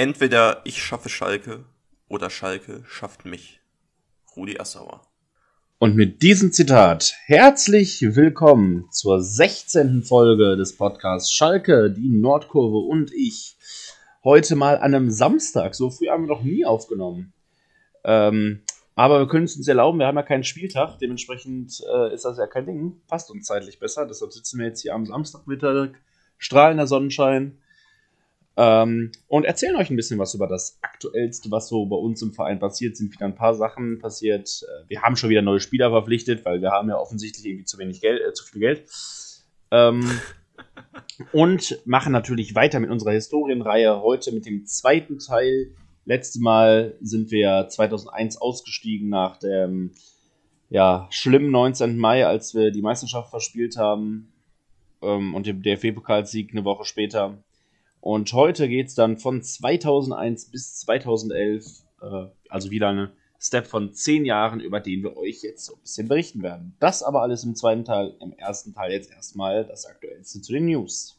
[0.00, 1.66] Entweder ich schaffe Schalke
[2.08, 3.60] oder Schalke schafft mich.
[4.34, 5.02] Rudi Assauer.
[5.78, 10.02] Und mit diesem Zitat herzlich willkommen zur 16.
[10.02, 13.58] Folge des Podcasts Schalke, die Nordkurve und ich.
[14.24, 15.74] Heute mal an einem Samstag.
[15.74, 17.34] So früh haben wir noch nie aufgenommen.
[18.02, 18.62] Ähm,
[18.94, 22.38] aber wir können es uns erlauben, wir haben ja keinen Spieltag, dementsprechend äh, ist das
[22.38, 23.02] ja kein Ding.
[23.06, 25.90] Passt uns zeitlich besser, deshalb sitzen wir jetzt hier am Samstagmittag,
[26.38, 27.58] strahlender Sonnenschein
[28.56, 32.32] ähm, und erzählen euch ein bisschen was über das Aktuellste, was so bei uns im
[32.32, 32.96] Verein passiert.
[32.96, 34.64] Sind wieder ein paar Sachen passiert.
[34.64, 37.78] Äh, wir haben schon wieder neue Spieler verpflichtet, weil wir haben ja offensichtlich irgendwie zu
[37.78, 38.84] wenig Geld, äh, zu viel Geld.
[39.70, 40.02] Ähm,
[41.32, 45.70] und machen natürlich weiter mit unserer Historienreihe heute mit dem zweiten Teil.
[46.04, 49.92] Letztes Mal sind wir 2001 ausgestiegen nach dem
[50.70, 51.98] ja, schlimmen 19.
[51.98, 54.32] Mai, als wir die Meisterschaft verspielt haben
[55.02, 57.38] ähm, und dem DFB-Pokalsieg eine Woche später.
[58.00, 61.66] Und heute geht es dann von 2001 bis 2011,
[62.00, 65.80] äh, also wieder eine Step von 10 Jahren, über den wir euch jetzt so ein
[65.80, 66.76] bisschen berichten werden.
[66.78, 68.14] Das aber alles im zweiten Teil.
[68.20, 71.16] Im ersten Teil jetzt erstmal das Aktuellste zu den News.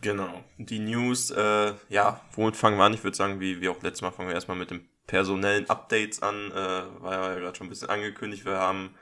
[0.00, 2.94] Genau, die News, äh, ja, womit fangen wir an?
[2.94, 6.22] Ich würde sagen, wie, wie auch letztes Mal, fangen wir erstmal mit den personellen Updates
[6.22, 6.52] an.
[6.52, 8.44] Äh, war ja gerade schon ein bisschen angekündigt.
[8.44, 8.94] Wir haben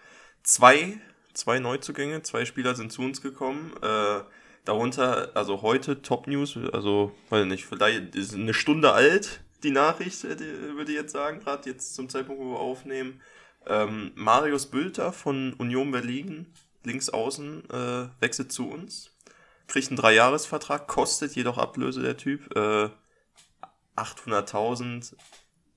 [0.42, 0.98] zwei,
[1.34, 3.74] zwei Neuzugänge, zwei Spieler sind zu uns gekommen.
[3.82, 4.20] Äh,
[4.64, 10.22] Darunter, also heute Top News, also, weiß nicht, vielleicht ist eine Stunde alt, die Nachricht,
[10.22, 13.20] die, würde ich jetzt sagen, gerade jetzt zum Zeitpunkt, wo wir aufnehmen.
[13.66, 16.46] Ähm, Marius Bülter von Union Berlin,
[16.84, 19.10] links außen, äh, wechselt zu uns.
[19.66, 22.54] Kriegt einen Dreijahresvertrag, kostet jedoch Ablöse der Typ.
[22.56, 22.88] Äh,
[23.96, 25.14] 800.000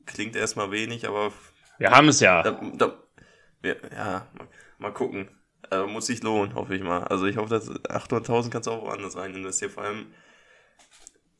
[0.06, 1.34] klingt erstmal wenig, aber.
[1.80, 2.44] Wir haben es ja.
[2.44, 2.94] Da, da,
[3.64, 5.30] ja, ja mal, mal gucken
[5.70, 7.04] äh, muss sich lohnen, hoffe ich mal.
[7.04, 9.72] Also ich hoffe, dass 800.000 kannst du auch woanders rein investieren.
[9.72, 10.08] Vor allem.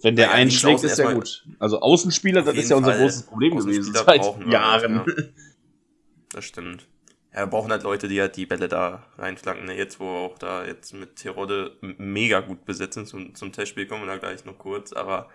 [0.02, 1.46] Wenn der ja, einschlägt, ist ja gut.
[1.60, 4.96] Also Außenspieler, das ist ja unser Fall großes Problem gewesen seit Jahren.
[4.96, 5.06] Ja.
[6.34, 6.88] Das stimmt.
[7.34, 9.66] Ja, wir brauchen halt Leute, die halt die Bälle da reinflanken.
[9.66, 9.78] Ne?
[9.78, 14.04] Jetzt, wo wir auch da jetzt mit Tirode mega gut besetzen zum, zum Testspiel kommen
[14.04, 14.92] wir da gleich noch kurz.
[14.92, 15.30] Aber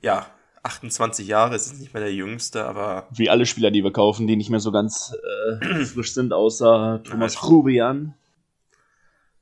[0.00, 0.26] ja,
[0.62, 3.06] 28 Jahre, es ist nicht mehr der Jüngste, aber.
[3.10, 5.14] Wie alle Spieler, die wir kaufen, die nicht mehr so ganz
[5.60, 8.14] äh, frisch sind, außer Thomas Rubian.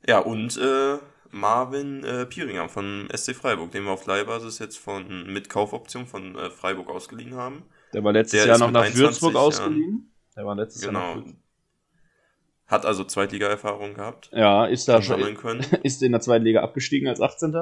[0.07, 0.99] Ja, und äh,
[1.31, 6.37] Marvin äh, Pieringer von SC Freiburg, den wir auf Leihbasis jetzt von mit Kaufoption von
[6.37, 7.65] äh, Freiburg ausgeliehen haben.
[7.93, 10.13] Der war letztes der Jahr noch nach Würzburg ausgeliehen.
[10.37, 11.01] Der war letztes genau.
[11.01, 11.25] Jahr noch
[12.67, 14.29] hat also Zweitliga-Erfahrung gehabt.
[14.33, 15.21] Ja, ist da schon
[15.83, 17.53] ist in der zweiten Liga abgestiegen als 18.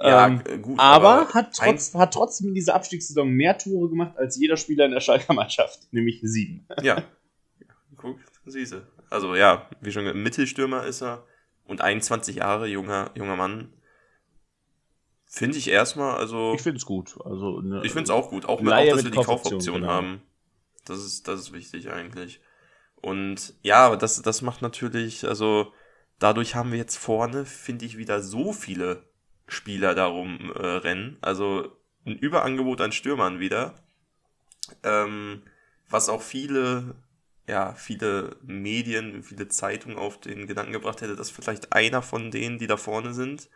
[0.00, 0.78] Ja, ähm, gut.
[0.78, 4.86] Aber, aber hat, trotz, hat trotzdem in dieser Abstiegssaison mehr Tore gemacht als jeder Spieler
[4.86, 6.66] in der Schalker Mannschaft, nämlich sieben.
[6.82, 7.04] Ja.
[7.96, 8.88] Guck, siehste.
[9.10, 11.24] Also ja, wie schon gesagt, Mittelstürmer ist er
[11.64, 13.72] und 21 Jahre junger, junger Mann.
[15.24, 16.52] Finde ich erstmal, also.
[16.54, 17.16] Ich finde es gut.
[17.24, 18.44] Also, ne, ich finde es auch gut.
[18.44, 19.86] Auch, auch dass wir die Kaufoption genau.
[19.86, 20.22] haben.
[20.84, 22.40] Das ist, das ist wichtig eigentlich.
[23.02, 25.72] Und ja, das, das macht natürlich, also
[26.18, 29.04] dadurch haben wir jetzt vorne, finde ich, wieder so viele
[29.46, 31.18] Spieler darum äh, rennen.
[31.20, 31.76] Also
[32.06, 33.74] ein Überangebot an Stürmern wieder.
[34.82, 35.42] Ähm,
[35.90, 36.94] was auch viele
[37.46, 42.58] ja, viele Medien, viele Zeitungen auf den Gedanken gebracht hätte, dass vielleicht einer von denen,
[42.58, 43.48] die da vorne sind,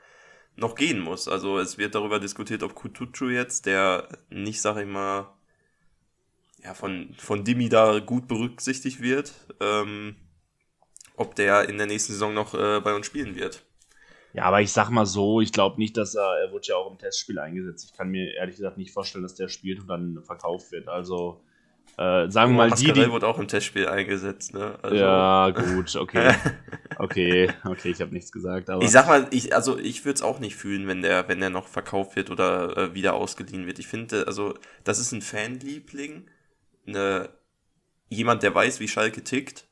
[0.56, 1.28] noch gehen muss.
[1.28, 5.32] Also es wird darüber diskutiert, ob Kutucu jetzt, der nicht, sag ich mal,
[6.62, 10.16] ja, von, von Dimi da gut berücksichtigt wird, ähm,
[11.16, 13.64] ob der in der nächsten Saison noch äh, bei uns spielen wird.
[14.32, 16.90] Ja, aber ich sag mal so, ich glaube nicht, dass er, er wurde ja auch
[16.90, 17.86] im Testspiel eingesetzt.
[17.86, 20.88] Ich kann mir ehrlich gesagt nicht vorstellen, dass der spielt und dann verkauft wird.
[20.88, 21.40] Also
[21.98, 24.78] äh, sagen wir mal, Pascal die, die wurde auch im Testspiel eingesetzt, ne?
[24.82, 24.96] Also.
[24.96, 26.34] Ja, gut, okay.
[26.98, 28.68] okay, okay, ich habe nichts gesagt.
[28.68, 31.40] Aber ich sag mal, ich, also ich würde es auch nicht fühlen, wenn der, wenn
[31.40, 33.78] der noch verkauft wird oder äh, wieder ausgeliehen wird.
[33.78, 34.52] Ich finde, also,
[34.84, 36.26] das ist ein Fanliebling,
[36.86, 37.28] ne,
[38.08, 39.66] jemand, der weiß, wie Schalke tickt.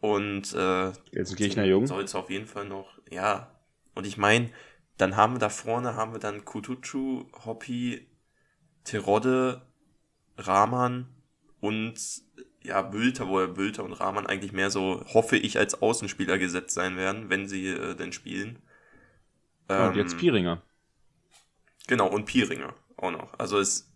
[0.00, 1.86] Und äh, Jetzt Gegner jung.
[1.86, 3.50] Soll es auf jeden Fall noch, ja.
[3.94, 4.50] Und ich meine,
[4.98, 8.06] dann haben wir da vorne, haben wir dann Kutucu, Hoppi,
[8.84, 9.62] Terodde,
[10.36, 11.08] Rahman
[11.60, 11.98] und
[12.62, 16.74] ja, Bülter, wo er Bülter und Rahman eigentlich mehr so, hoffe ich, als Außenspieler gesetzt
[16.74, 18.58] sein werden, wenn sie äh, denn spielen.
[19.68, 20.62] Ähm, und jetzt ähm, Pieringer.
[21.86, 23.38] Genau, und Pieringer auch noch.
[23.38, 23.92] Also es,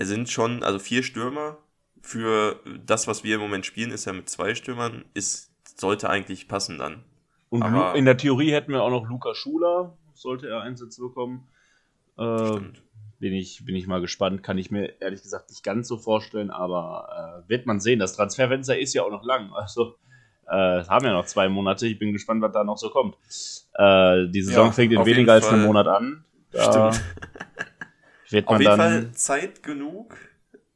[0.00, 1.58] es sind schon, also vier Stürmer.
[2.02, 6.48] Für das, was wir im Moment spielen, ist ja mit zwei Stürmern, ist, sollte eigentlich
[6.48, 7.04] passen dann.
[7.50, 11.48] Und Aber in der Theorie hätten wir auch noch Luca Schuler, sollte er Einsätze bekommen.
[12.16, 12.82] Äh, stimmt
[13.20, 14.42] bin ich, bin ich mal gespannt.
[14.42, 17.98] Kann ich mir ehrlich gesagt nicht ganz so vorstellen, aber äh, wird man sehen.
[17.98, 19.50] Das Transferfenster ist ja auch noch lang.
[19.60, 19.96] Also
[20.46, 21.86] äh, haben ja noch zwei Monate.
[21.86, 23.16] Ich bin gespannt, was da noch so kommt.
[23.74, 26.24] Äh, die Saison ja, fängt in weniger als einem Monat an.
[26.50, 26.90] Da,
[28.32, 30.16] wird Auf jeden Fall Zeit genug,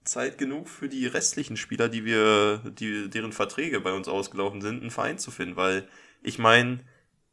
[0.05, 4.81] Zeit genug für die restlichen Spieler, die wir, die, deren Verträge bei uns ausgelaufen sind,
[4.81, 5.87] einen Verein zu finden, weil
[6.23, 6.81] ich meine,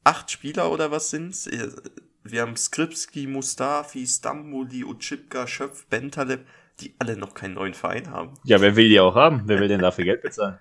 [0.03, 1.49] acht Spieler oder was sind's?
[2.23, 6.45] Wir haben Skripski, Mustafi, Stambuli, Utschipka, Schöpf, Bentaleb,
[6.79, 8.33] die alle noch keinen neuen Verein haben.
[8.43, 9.43] Ja, wer will die auch haben?
[9.45, 10.59] Wer will denn dafür Geld bezahlen?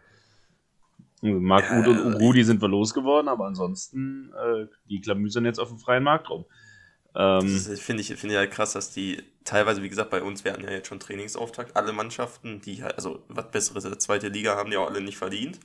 [1.23, 5.69] Marc ja, Uth und Rudi sind wir losgeworden, aber ansonsten, äh, die klamüsern jetzt auf
[5.69, 6.47] dem freien Markt rum.
[7.15, 10.53] Ähm, finde ich, finde ich halt krass, dass die teilweise, wie gesagt, bei uns, wir
[10.53, 14.33] hatten ja jetzt schon Trainingsauftakt, alle Mannschaften, die halt, also was Besseres in der zweiten
[14.33, 15.59] Liga haben die auch alle nicht verdient.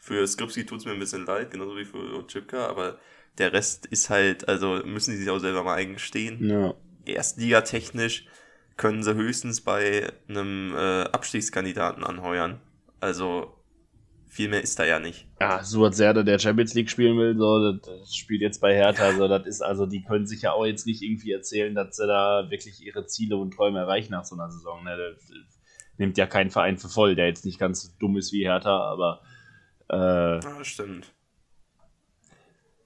[0.00, 2.98] Für Skripski tut es mir ein bisschen leid, genauso wie für Chipka, aber
[3.38, 6.48] der Rest ist halt, also müssen die sich auch selber mal eingestehen.
[6.48, 6.74] Ja.
[7.04, 8.26] Erstligatechnisch
[8.76, 12.60] können sie höchstens bei einem äh, Abstiegskandidaten anheuern.
[13.00, 13.54] Also
[14.28, 15.25] viel mehr ist da ja nicht.
[15.38, 19.12] Ja, Suat Serdar, der Champions League spielen will, so, das spielt jetzt bei Hertha.
[19.12, 22.06] So, das ist also, die können sich ja auch jetzt nicht irgendwie erzählen, dass sie
[22.06, 24.82] da wirklich ihre Ziele und Träume erreichen nach so einer Saison.
[24.84, 24.96] Ne?
[24.96, 25.30] Das
[25.98, 29.20] nimmt ja kein Verein für voll, der jetzt nicht ganz dumm ist wie Hertha, aber.
[29.90, 31.12] Äh, ja, stimmt.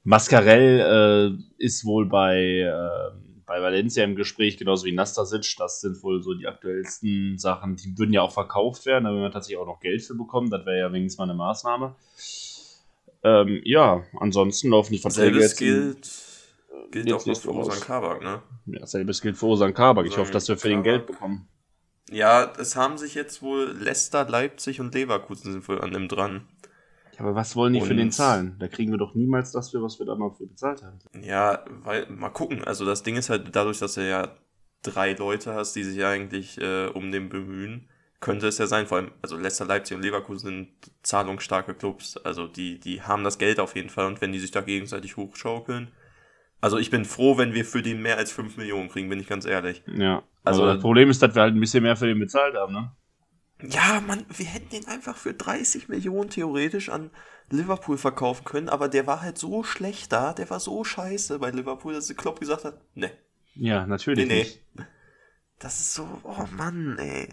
[0.03, 2.37] Mascarell äh, ist wohl bei.
[2.37, 5.56] Äh, bei Valencia im Gespräch, genauso wie Nastasic.
[5.58, 7.75] Das sind wohl so die aktuellsten Sachen.
[7.75, 10.50] Die würden ja auch verkauft werden, da will man tatsächlich auch noch Geld für bekommen.
[10.50, 11.97] Das wäre ja wenigstens mal eine Maßnahme.
[13.25, 15.58] Ähm, ja, ansonsten laufen die Verträge jetzt.
[15.58, 16.08] gilt,
[16.93, 18.41] gilt auch noch für Osan Kabak, ne?
[18.67, 20.06] Ja, selbes gilt für Osan Kabak.
[20.06, 21.49] Ich hoffe, dass wir für den Geld bekommen.
[22.08, 26.46] Ja, es haben sich jetzt wohl Leicester, Leipzig und Leverkusen sind wohl an dem dran.
[27.20, 28.56] Aber was wollen die und, für den zahlen?
[28.58, 30.99] Da kriegen wir doch niemals das für, was wir da mal für bezahlt haben.
[31.22, 32.64] Ja, weil, mal gucken.
[32.64, 34.34] Also das Ding ist halt dadurch, dass du ja
[34.82, 37.90] drei Leute hast, die sich eigentlich äh, um den bemühen,
[38.20, 40.69] könnte es ja sein, vor allem, also Leicester, Leipzig und Leverkusen sind
[41.02, 42.17] zahlungsstarke Clubs.
[42.17, 45.19] Also die, die haben das Geld auf jeden Fall und wenn die sich da gegenseitig
[45.19, 45.90] hochschaukeln.
[46.62, 49.26] Also ich bin froh, wenn wir für den mehr als 5 Millionen kriegen, bin ich
[49.26, 49.82] ganz ehrlich.
[49.87, 50.22] Ja.
[50.43, 52.93] Also das Problem ist, dass wir halt ein bisschen mehr für den bezahlt haben, ne?
[53.68, 57.10] Ja, man, wir hätten ihn einfach für 30 Millionen theoretisch an
[57.50, 61.50] Liverpool verkaufen können, aber der war halt so schlecht da, der war so scheiße bei
[61.50, 63.10] Liverpool, dass Klopp gesagt hat, ne.
[63.54, 64.62] Ja, natürlich nee, nicht.
[64.74, 64.84] Nee.
[65.58, 67.28] Das ist so, oh Mann, ey.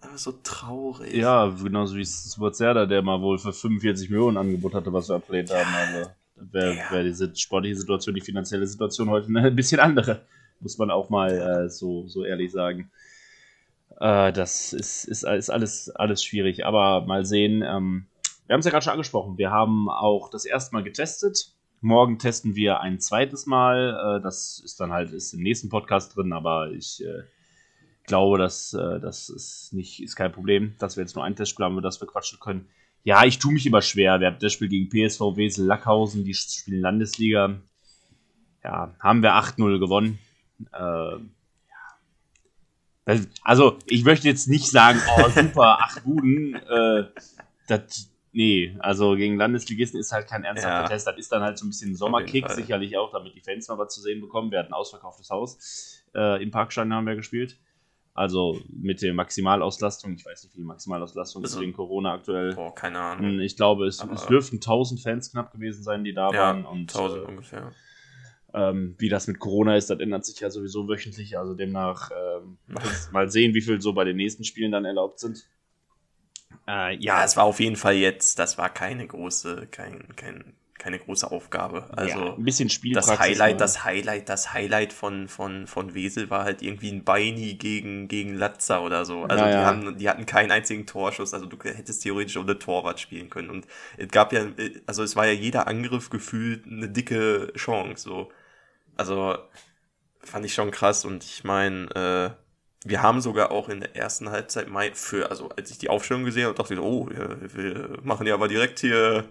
[0.00, 1.14] Aber so traurig.
[1.14, 5.48] Ja, genauso wie Sportserda, der mal wohl für 45 Millionen Angebot hatte, was wir abgelehnt
[5.48, 5.64] ja.
[5.64, 5.74] haben.
[5.74, 6.90] Also wäre ja.
[6.90, 10.26] wär die sportliche Situation, die finanzielle Situation heute ein bisschen andere.
[10.60, 12.90] Muss man auch mal äh, so, so ehrlich sagen.
[14.00, 16.66] Äh, das ist, ist, ist alles, alles schwierig.
[16.66, 17.62] Aber mal sehen.
[17.62, 18.06] Ähm,
[18.46, 19.38] wir haben es ja gerade schon angesprochen.
[19.38, 21.52] Wir haben auch das erste Mal getestet.
[21.80, 24.18] Morgen testen wir ein zweites Mal.
[24.18, 27.22] Äh, das ist dann halt ist im nächsten Podcast drin, aber ich äh,
[28.06, 31.64] glaube, dass äh, das ist nicht ist kein Problem, dass wir jetzt nur ein Testspiel
[31.64, 32.68] haben, über das wir quatschen können.
[33.02, 34.20] Ja, ich tue mich immer schwer.
[34.20, 37.60] Wir haben das Spiel gegen PSV Wesel Lackhausen, die spielen Landesliga.
[38.62, 40.18] Ja, haben wir 8-0 gewonnen.
[40.72, 41.18] Äh,
[43.42, 46.54] also, ich möchte jetzt nicht sagen, oh, super, acht Buden.
[46.54, 47.04] Äh,
[47.68, 50.88] das, nee, also gegen Landesligisten ist halt kein ernsthafter ja.
[50.88, 51.06] Test.
[51.06, 53.94] Das ist dann halt so ein bisschen Sommerkick, sicherlich auch, damit die Fans mal was
[53.94, 54.50] zu sehen bekommen.
[54.50, 56.02] Wir hatten ein ausverkauftes Haus.
[56.14, 57.58] Äh, Im Parkstein haben wir gespielt.
[58.16, 62.54] Also mit der Maximalauslastung, ich weiß nicht, wie die Maximalauslastung also, ist wegen Corona aktuell.
[62.54, 63.40] Boah, keine Ahnung.
[63.40, 66.64] Ich glaube, es, es dürften 1000 Fans knapp gewesen sein, die da ja, waren.
[66.64, 67.72] Und, 1000 äh, ungefähr.
[68.56, 71.36] Ähm, wie das mit Corona ist, das ändert sich ja sowieso wöchentlich.
[71.36, 72.58] Also demnach ähm,
[73.12, 75.48] mal sehen, wie viel so bei den nächsten Spielen dann erlaubt sind.
[76.66, 76.98] Äh, ja.
[77.00, 81.30] ja, es war auf jeden Fall jetzt, das war keine große, kein, kein, keine große
[81.30, 81.88] Aufgabe.
[81.96, 83.10] Also ja, ein bisschen Spielpraxis.
[83.10, 87.54] Das Highlight, das Highlight, das Highlight von, von, von Wesel war halt irgendwie ein Beini
[87.54, 89.24] gegen, gegen Latza oder so.
[89.24, 91.34] Also ja, die, Haben, die hatten keinen einzigen Torschuss.
[91.34, 93.50] Also du hättest theoretisch ohne Torwart spielen können.
[93.50, 94.46] Und es gab ja,
[94.86, 98.04] also es war ja jeder Angriff gefühlt eine dicke Chance.
[98.04, 98.30] So.
[98.96, 99.36] Also
[100.20, 102.44] fand ich schon krass und ich meine, äh,
[102.86, 106.24] wir haben sogar auch in der ersten Halbzeit mal für, also als ich die Aufstellung
[106.24, 109.24] gesehen habe, dachte ich, oh, wir, wir machen ja aber direkt hier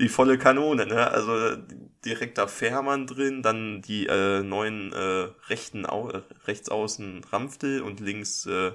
[0.00, 1.10] die volle Kanone, ne?
[1.10, 1.56] Also
[2.04, 6.10] direkt da Fährmann drin, dann die äh, neuen äh, rechten Au
[6.46, 8.72] Rechtsaußen Ramftel und links äh,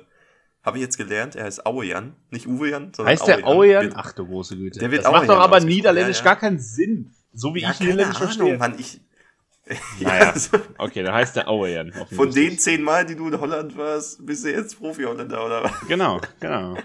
[0.63, 3.92] habe ich jetzt gelernt, er heißt Auejan, nicht Uwe Jan, sondern Heißt der Auejan?
[3.96, 4.80] Ach du große Güte.
[4.80, 6.32] Der wird das macht doch aber niederländisch ja, ja.
[6.32, 7.13] gar keinen Sinn.
[7.34, 8.58] So wie ja, ich niederländisch verstehe.
[8.58, 9.02] Mann, ich,
[10.01, 10.34] naja,
[10.77, 11.93] okay, da heißt der Auejan.
[12.12, 15.88] Von den zehn Mal, die du in Holland warst, bist du jetzt Profi-Holländer, oder was?
[15.88, 16.75] Genau, genau.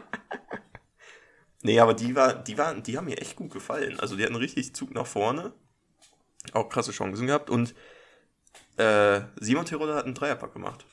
[1.62, 3.98] nee, aber die, war, die, waren, die haben mir echt gut gefallen.
[3.98, 5.52] Also die hatten richtig Zug nach vorne.
[6.52, 7.50] Auch krasse Chancen gehabt.
[7.50, 7.74] Und
[8.76, 10.86] äh, Simon Tiroler hat einen Dreierpack gemacht.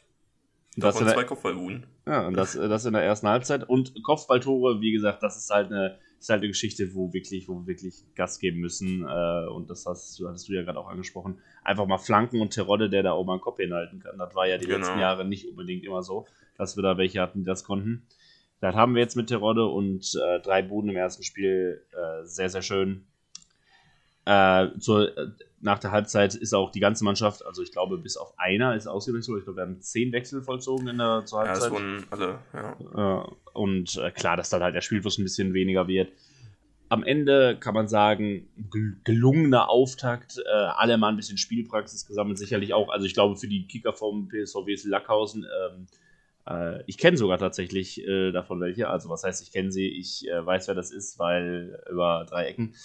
[0.76, 1.86] Das sind zwei Kopfballhuhn.
[2.08, 3.70] Ja, und das, äh, das in der ersten Halbzeit.
[3.70, 7.54] Und Kopfballtore, wie gesagt, das ist halt eine, ist halt eine Geschichte, wo wirklich, wo
[7.54, 9.04] wir wirklich Gas geben müssen.
[9.04, 11.38] Äh, und das hast, hattest du ja gerade auch angesprochen.
[11.64, 14.18] Einfach mal Flanken und Terodde, der da oben einen Kopf hinhalten kann.
[14.18, 14.80] Das war ja die genau.
[14.80, 16.26] letzten Jahre nicht unbedingt immer so,
[16.58, 18.08] dass wir da welche hatten, die das konnten.
[18.60, 21.86] Das haben wir jetzt mit Terodde und äh, drei Buden im ersten Spiel.
[21.92, 23.06] Äh, sehr, sehr schön.
[24.26, 25.28] Äh, zur, äh,
[25.62, 28.88] nach der Halbzeit ist auch die ganze Mannschaft, also ich glaube, bis auf einer ist
[28.88, 29.40] ausgewechselt.
[29.40, 31.58] Ich glaube, wir haben zehn Wechsel vollzogen in der zur Halbzeit.
[31.58, 33.22] Ja, das wurden alle, ja.
[33.22, 36.12] Äh, und äh, klar, dass dann halt der Spielfluss ein bisschen weniger wird.
[36.88, 38.48] Am Ende kann man sagen,
[39.04, 42.90] gelungener Auftakt, äh, alle mal ein bisschen Spielpraxis gesammelt, sicherlich auch.
[42.90, 45.88] Also ich glaube, für die Kicker vom PSV Wesel Lackhausen, ähm,
[46.46, 48.88] äh, ich kenne sogar tatsächlich äh, davon welche.
[48.88, 52.76] Also was heißt, ich kenne sie, ich weiß, wer das ist, weil über drei Ecken.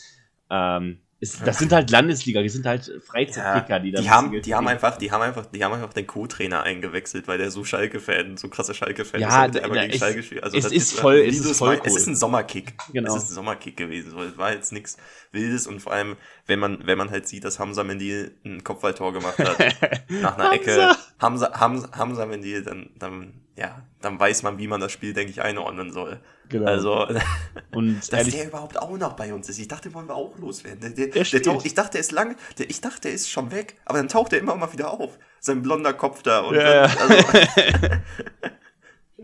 [0.49, 4.00] Ähm, ist, das sind halt Landesliga, die sind halt Freizeitkicker, ja, die da.
[4.00, 7.37] Die haben, die haben einfach, die haben einfach, die haben einfach den Co-Trainer eingewechselt, weil
[7.37, 9.55] der so Schalke-Fan, so krasser Schalke-Fan ja, ist.
[9.55, 10.43] Ja, gegen Schalke spielt.
[10.43, 11.83] Also es ist, voll, es ist voll cool.
[11.85, 12.73] Es ist ein Sommerkick.
[12.95, 13.15] Genau.
[13.15, 14.19] Es ist ein Sommerkick gewesen.
[14.19, 14.97] Es war jetzt nichts
[15.31, 19.12] Wildes und vor allem, wenn man, wenn man halt sieht, dass Hamza Mendil ein Kopfballtor
[19.12, 19.59] gemacht hat,
[20.09, 24.81] nach einer Ecke, Hamza, Hamza, Hamza Mendil, dann, dann, ja, dann weiß man, wie man
[24.81, 26.19] das Spiel, denke ich, einordnen soll.
[26.49, 26.67] Genau.
[26.67, 27.07] Also,
[27.73, 29.59] und dass der überhaupt auch noch bei uns ist.
[29.59, 30.95] Ich dachte, wollen wir auch loswerden.
[30.95, 33.52] Der, der, der taucht, ich dachte, er ist lang, der, ich dachte, er ist schon
[33.52, 35.19] weg, aber dann taucht er immer mal wieder auf.
[35.40, 36.40] Sein blonder Kopf da.
[36.40, 36.88] Und ja.
[36.88, 37.25] dann, also,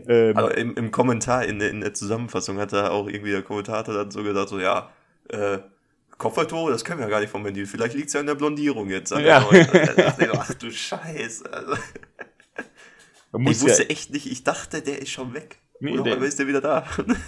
[0.07, 3.41] ähm, aber im, im Kommentar, in der, in der Zusammenfassung hat er auch irgendwie der
[3.41, 4.91] Kommentator dann so gesagt, so, ja,
[5.29, 5.57] äh,
[6.19, 7.65] Kopfballtore, das können wir ja gar nicht vom Menü.
[7.65, 9.11] Vielleicht liegt es ja in der Blondierung jetzt.
[9.11, 9.47] Ja.
[10.39, 11.51] ach du Scheiße.
[11.51, 11.75] Also,
[13.41, 15.59] ich wusste ja echt nicht, ich dachte, der ist schon weg.
[15.79, 16.85] Nee, Oder der, ist der wieder da.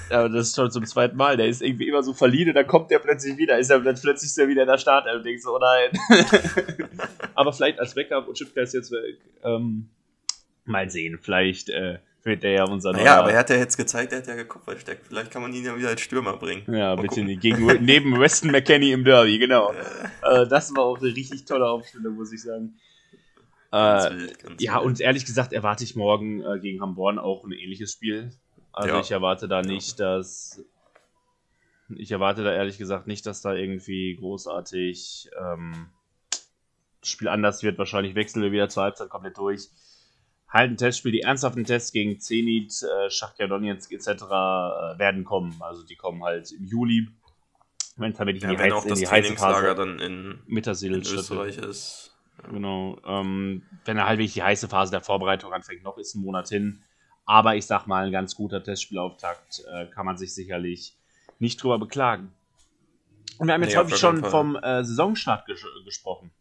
[0.09, 1.37] Aber das ist schon zum zweiten Mal.
[1.37, 3.59] Der ist irgendwie immer so verliehen und dann kommt der plötzlich wieder.
[3.59, 5.91] Ist er dann plötzlich ist er wieder in der Start und denkst so, oh nein.
[7.35, 9.19] Aber vielleicht als Backup und Chipka ist jetzt weg.
[9.43, 9.89] Ähm,
[10.65, 14.11] mal sehen, vielleicht äh, wird der ja unser Ja, aber er hat ja jetzt gezeigt,
[14.11, 15.07] er hat ja gekopft versteckt.
[15.07, 16.63] Vielleicht kann man ihn ja wieder als Stürmer bringen.
[16.67, 17.41] Ja, mal bitte nicht.
[17.41, 19.71] Gegen, neben Weston McKenney im Derby, genau.
[20.21, 22.75] äh, das war auch eine richtig tolle Aufstellung, muss ich sagen.
[23.71, 24.85] Äh, wild, ja, wild.
[24.85, 28.31] und ehrlich gesagt erwarte ich morgen äh, gegen Hamborn auch ein ähnliches Spiel.
[28.71, 29.01] Also ja.
[29.01, 30.63] ich erwarte da nicht, dass.
[31.95, 35.87] Ich erwarte da ehrlich gesagt nicht, dass da irgendwie großartig ähm,
[37.01, 37.77] das Spiel anders wird.
[37.79, 39.69] Wahrscheinlich wechseln wir wieder zur Halbzeit komplett durch.
[40.47, 44.07] Halten Testspiel, die ernsthaften Tests gegen Zenit, äh, Schachtja Donetsk etc.
[44.07, 44.17] Äh,
[44.99, 45.55] werden kommen.
[45.61, 47.07] Also die kommen halt im Juli.
[47.97, 52.15] Wenn es halt in die, ja, wenn auch das Trainingslager dann in, in Österreich ist.
[52.49, 52.99] Genau.
[53.05, 56.49] Ähm, wenn er halt wirklich die heiße Phase der Vorbereitung anfängt, noch ist ein Monat
[56.49, 56.83] hin.
[57.25, 60.97] Aber ich sag mal, ein ganz guter Testspielauftakt äh, kann man sich sicherlich
[61.37, 62.31] nicht drüber beklagen.
[63.37, 64.31] Und wir haben jetzt nee, häufig schon Fall.
[64.31, 66.31] vom äh, Saisonstart ges gesprochen.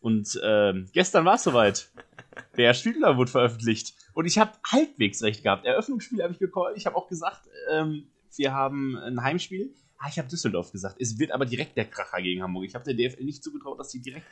[0.00, 1.90] Und äh, gestern war es soweit.
[2.56, 3.94] Der Spielplan wurde veröffentlicht.
[4.14, 5.66] Und ich habe halbwegs recht gehabt.
[5.66, 6.76] Eröffnungsspiel habe ich gecallt.
[6.76, 9.74] Ich habe auch gesagt, ähm, wir haben ein Heimspiel.
[9.98, 10.96] Ah, ich habe Düsseldorf gesagt.
[10.98, 12.64] Es wird aber direkt der Kracher gegen Hamburg.
[12.64, 14.26] Ich habe der DFL nicht zugetraut, dass die direkt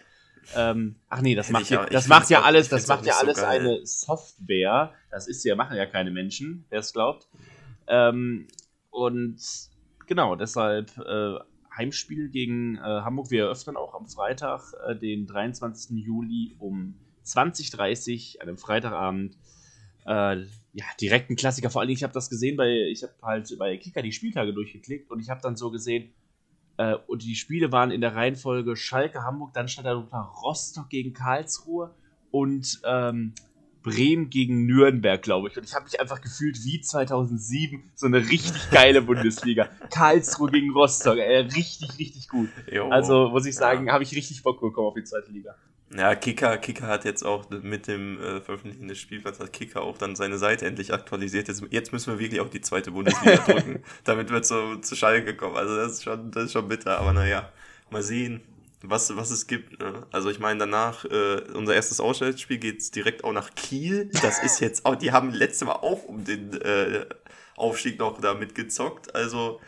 [0.57, 3.45] ähm, ach nee, das macht, ja, das macht ja alles, das macht ja alles so
[3.45, 4.93] eine Software.
[5.11, 7.29] Das ist ja, machen ja keine Menschen, wer es glaubt.
[7.87, 8.49] Ähm,
[8.91, 9.39] und
[10.07, 11.39] genau, deshalb äh,
[11.77, 13.31] Heimspiel gegen äh, Hamburg.
[13.31, 15.97] Wir eröffnen auch am Freitag, äh, den 23.
[16.05, 19.37] Juli um 20.30 Uhr, einem Freitagabend.
[20.07, 21.71] Äh, ja, direkt ein Klassiker.
[21.71, 25.11] Vor allem, ich habe das gesehen bei, ich habe halt bei Kicker die Spieltage durchgeklickt
[25.11, 26.13] und ich habe dann so gesehen,
[26.79, 30.89] äh, und die Spiele waren in der Reihenfolge Schalke, Hamburg, dann stand da noch Rostock
[30.89, 31.95] gegen Karlsruhe
[32.31, 33.35] und ähm,
[33.83, 35.57] Bremen gegen Nürnberg, glaube ich.
[35.57, 39.69] Und ich habe mich einfach gefühlt wie 2007, so eine richtig geile Bundesliga.
[39.91, 42.49] Karlsruhe gegen Rostock, ey, richtig, richtig gut.
[42.71, 43.93] Jo, also muss ich sagen, ja.
[43.93, 45.55] habe ich richtig Bock bekommen auf die zweite Liga.
[45.97, 49.97] Ja, Kicker, Kicker hat jetzt auch mit dem äh, Veröffentlichen des Spielplans hat Kicker auch
[49.97, 51.49] dann seine Seite endlich aktualisiert.
[51.49, 53.83] Jetzt, jetzt müssen wir wirklich auch die zweite Bundesliga drücken.
[54.05, 55.57] Damit wird so zu Schalke kommen.
[55.57, 56.99] Also das ist schon, das ist schon bitter.
[56.99, 57.51] Aber naja,
[57.91, 58.43] mal sehen,
[58.83, 59.81] was, was es gibt.
[59.81, 60.07] Ne?
[60.13, 64.11] Also ich meine, danach, äh, unser erstes Ausstellungsspiel geht's direkt auch nach Kiel.
[64.23, 67.07] Das ist jetzt auch, die haben letztes Mal auch um den äh,
[67.57, 69.15] Aufstieg noch da mitgezockt.
[69.15, 69.61] Also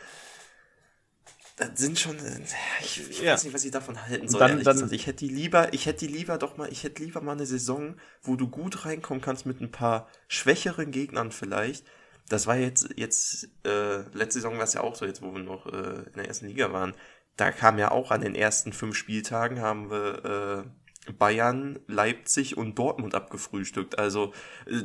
[1.60, 2.40] das sind schon, äh,
[2.80, 3.34] ich, ich ja.
[3.34, 4.40] weiß nicht, was ich davon halten soll.
[4.40, 7.20] Dann, dann, ich hätte die lieber, ich hätte die lieber doch mal, ich hätte lieber
[7.20, 11.84] mal eine Saison, wo du gut reinkommen kannst mit ein paar schwächeren Gegnern vielleicht.
[12.28, 15.42] Das war jetzt, jetzt, äh, letzte Saison war es ja auch so, jetzt wo wir
[15.42, 16.94] noch äh, in der ersten Liga waren.
[17.36, 20.64] Da kam ja auch an den ersten fünf Spieltagen haben wir
[21.06, 23.98] äh, Bayern, Leipzig und Dortmund abgefrühstückt.
[23.98, 24.32] Also
[24.66, 24.82] äh,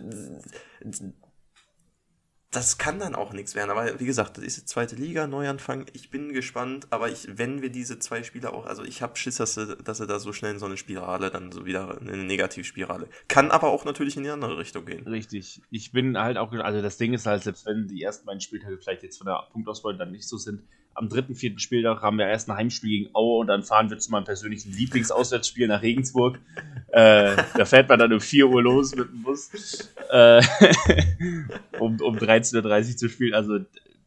[2.56, 3.72] das kann dann auch nichts werden.
[3.72, 5.86] Aber wie gesagt, das ist die zweite Liga, Neuanfang.
[5.94, 9.38] Ich bin gespannt, aber ich, wenn wir diese zwei Spieler auch, also ich habe Schiss,
[9.38, 12.10] dass sie, dass sie da so schnell in so eine Spirale, dann so wieder in
[12.10, 13.08] eine Negativspirale.
[13.28, 15.06] Kann aber auch natürlich in die andere Richtung gehen.
[15.08, 15.62] Richtig.
[15.70, 18.78] Ich bin halt auch, also das Ding ist halt, selbst wenn die ersten beiden Spieltage
[18.78, 20.62] vielleicht jetzt von der Punktauswahl dann nicht so sind,
[20.96, 23.98] am dritten, vierten Spieltag haben wir erst ein Heimspiel gegen Aue und dann fahren wir
[24.00, 26.40] zu meinem persönlichen Lieblingsauswärtsspiel nach Regensburg.
[26.88, 30.42] äh, da fährt man dann um 4 Uhr los mit dem Bus, äh,
[31.80, 33.34] um, um 13.30 Uhr zu spielen.
[33.34, 33.60] Also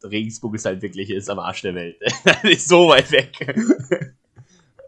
[0.03, 1.97] Regensburg ist halt wirklich ist am Arsch der Welt.
[2.25, 3.33] das ist so weit weg.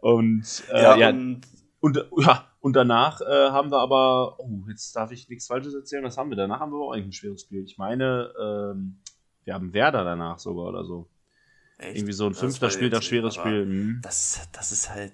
[0.02, 1.42] und, äh, ja, ja, und,
[1.82, 6.04] und, ja, und danach äh, haben wir aber, oh, jetzt darf ich nichts Falsches erzählen,
[6.04, 6.38] was haben wir?
[6.38, 7.64] Danach haben wir auch eigentlich ein schweres Spiel.
[7.64, 8.98] Ich meine, ähm,
[9.44, 11.11] wir haben Werder danach sogar oder so.
[11.82, 11.98] Echt?
[11.98, 13.66] Irgendwie so ein fünfter Spieltag, schweres Spiel.
[13.66, 14.00] Mhm.
[14.04, 15.14] Das, das ist halt.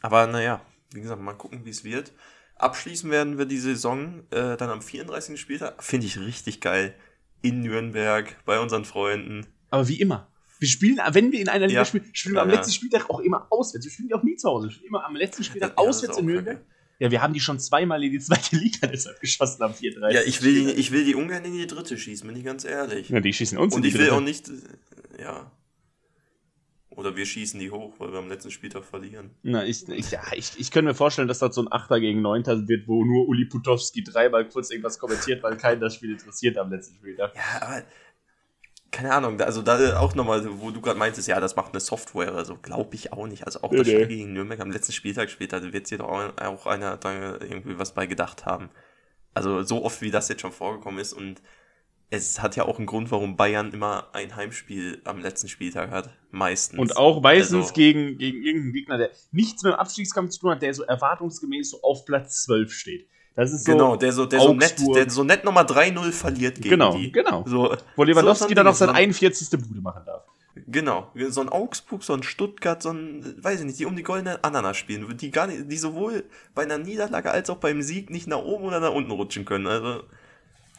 [0.00, 2.12] Aber naja, wie gesagt, mal gucken, wie es wird.
[2.56, 5.38] Abschließen werden wir die Saison äh, dann am 34.
[5.38, 5.82] Spieltag.
[5.82, 6.94] Finde ich richtig geil.
[7.42, 9.46] In Nürnberg, bei unseren Freunden.
[9.70, 10.28] Aber wie immer.
[10.60, 11.84] Wir spielen, wenn wir in einer Liga ja.
[11.84, 13.84] spielen, spielen wir ja, am letzten Spieltag auch immer auswärts.
[13.84, 14.68] Wir spielen auch nie zu Hause.
[14.68, 16.58] Wir spielen immer am letzten Spieltag ja, auswärts in Nürnberg.
[16.58, 16.72] Kacke.
[17.00, 20.14] Ja, wir haben die schon zweimal in die zweite Liga deshalb geschossen am 34.
[20.14, 23.08] Ja, ich will, ich will die ungern in die dritte schießen, bin ich ganz ehrlich.
[23.08, 24.50] Ja, die schießen uns Und ich will auch nicht,
[25.18, 25.50] ja.
[26.96, 29.30] Oder wir schießen die hoch, weil wir am letzten Spieltag verlieren.
[29.42, 32.22] Na, ich, ich, ja, ich, ich könnte mir vorstellen, dass das so ein Achter gegen
[32.22, 36.58] Neunter wird, wo nur Uli Putowski dreimal kurz irgendwas kommentiert, weil keinen das Spiel interessiert
[36.58, 37.34] am letzten Spieltag.
[37.34, 37.82] Ja, aber
[38.92, 42.34] keine Ahnung, also da auch nochmal, wo du gerade meintest, ja, das macht eine Software,
[42.34, 43.46] also glaube ich auch nicht.
[43.46, 46.08] Also auch nee, das Spiel gegen Nürnberg am letzten Spieltag später, da wird sich doch
[46.08, 48.68] auch einer da irgendwie was bei gedacht haben.
[49.32, 51.40] Also so oft wie das jetzt schon vorgekommen ist und
[52.12, 56.10] es hat ja auch einen Grund, warum Bayern immer ein Heimspiel am letzten Spieltag hat.
[56.30, 56.78] Meistens.
[56.78, 60.50] Und auch meistens also, gegen, gegen irgendeinen Gegner, der nichts mit dem Abstiegskampf zu tun
[60.50, 63.08] hat, der so erwartungsgemäß so auf Platz 12 steht.
[63.34, 66.56] Das ist so genau, der so, der so nett, der so nett nochmal 3-0 verliert
[66.56, 67.10] gegen genau, die.
[67.12, 69.48] Genau, so, Wo Lewandowski so dann noch seine 41.
[69.58, 70.24] Bude machen darf.
[70.66, 74.02] Genau, so ein Augsburg, so ein Stuttgart, so ein, weiß ich nicht, die um die
[74.02, 78.10] goldene Ananas spielen, die gar nicht, die sowohl bei einer Niederlage als auch beim Sieg
[78.10, 79.66] nicht nach oben oder nach unten rutschen können.
[79.66, 80.02] Also,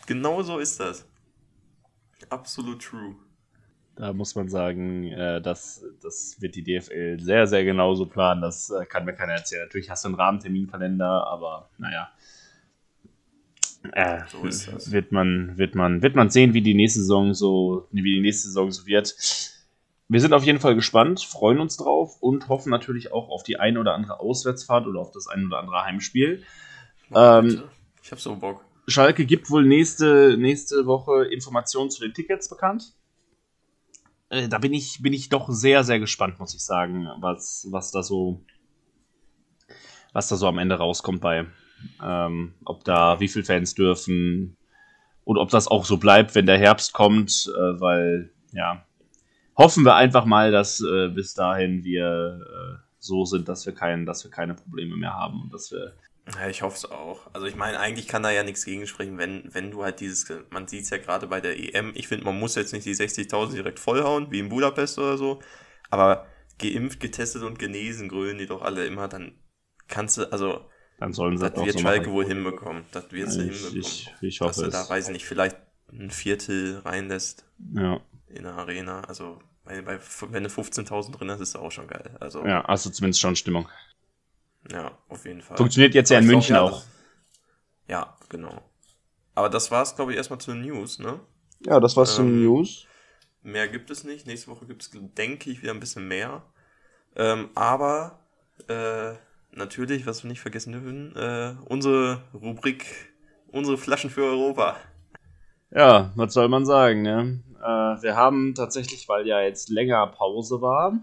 [0.05, 1.07] genau so ist das.
[2.29, 3.15] Absolut true.
[3.95, 8.41] Da muss man sagen, äh, das, das wird die DFL sehr, sehr genauso planen.
[8.41, 9.63] Das äh, kann mir keiner erzählen.
[9.63, 12.09] Natürlich hast du einen Rahmenterminkalender, aber naja.
[13.91, 18.01] Äh, so wird man, wird man, wird man sehen, wie die nächste Saison so, wie
[18.15, 19.13] die nächste Saison so wird.
[20.07, 23.59] Wir sind auf jeden Fall gespannt, freuen uns drauf und hoffen natürlich auch auf die
[23.59, 26.43] ein oder andere Auswärtsfahrt oder auf das ein oder andere Heimspiel.
[27.13, 27.63] Ähm,
[28.01, 28.63] ich hab so Bock.
[28.87, 32.93] Schalke gibt wohl nächste, nächste Woche Informationen zu den Tickets bekannt.
[34.29, 37.91] Äh, da bin ich, bin ich doch sehr, sehr gespannt, muss ich sagen, was, was
[37.91, 38.43] da so,
[40.11, 41.45] was da so am Ende rauskommt bei.
[42.01, 44.57] Ähm, ob da, wie viele Fans dürfen
[45.23, 48.85] und ob das auch so bleibt, wenn der Herbst kommt, äh, weil, ja,
[49.57, 54.05] hoffen wir einfach mal, dass äh, bis dahin wir äh, so sind, dass wir, kein,
[54.05, 55.93] dass wir keine Probleme mehr haben und dass wir
[56.35, 57.27] ja, ich hoffe es auch.
[57.33, 60.67] Also ich meine, eigentlich kann da ja nichts gegensprechen, wenn, wenn du halt dieses, man
[60.67, 63.53] sieht es ja gerade bei der EM, ich finde, man muss jetzt nicht die 60.000
[63.53, 65.41] direkt vollhauen, wie in Budapest oder so,
[65.89, 66.27] aber
[66.59, 69.33] geimpft, getestet und genesen grünen die doch alle immer, dann
[69.87, 70.65] kannst du, also
[70.99, 72.85] dann sollen sie das wird so Schalke wohl hinbekommen.
[72.91, 73.77] Das wird sie hinbekommen.
[73.77, 75.57] Ich, ich hoffe Dass du da, weiß ich nicht, vielleicht
[75.91, 77.99] ein Viertel reinlässt ja.
[78.27, 79.01] in der Arena.
[79.01, 82.15] Also, bei, bei, wenn du 15.000 drin hast, ist das auch schon geil.
[82.19, 83.67] Also, ja, du zumindest schon Stimmung.
[84.71, 85.57] Ja, auf jeden Fall.
[85.57, 86.71] Funktioniert jetzt ja in München auch.
[86.71, 86.83] auch.
[87.87, 88.61] Ja, genau.
[89.35, 91.19] Aber das war's, glaube ich, erstmal zu den News, ne?
[91.65, 92.87] Ja, das war's ähm, zu den ähm, News.
[93.41, 94.25] Mehr gibt es nicht.
[94.25, 96.43] Nächste Woche gibt es, denke ich, wieder ein bisschen mehr.
[97.15, 98.19] Ähm, aber
[98.67, 99.13] äh,
[99.51, 102.85] natürlich, was wir nicht vergessen dürfen, äh, unsere Rubrik,
[103.47, 104.77] unsere Flaschen für Europa.
[105.71, 107.43] Ja, was soll man sagen, ne?
[107.59, 110.93] Äh, wir haben tatsächlich, weil ja jetzt länger Pause war,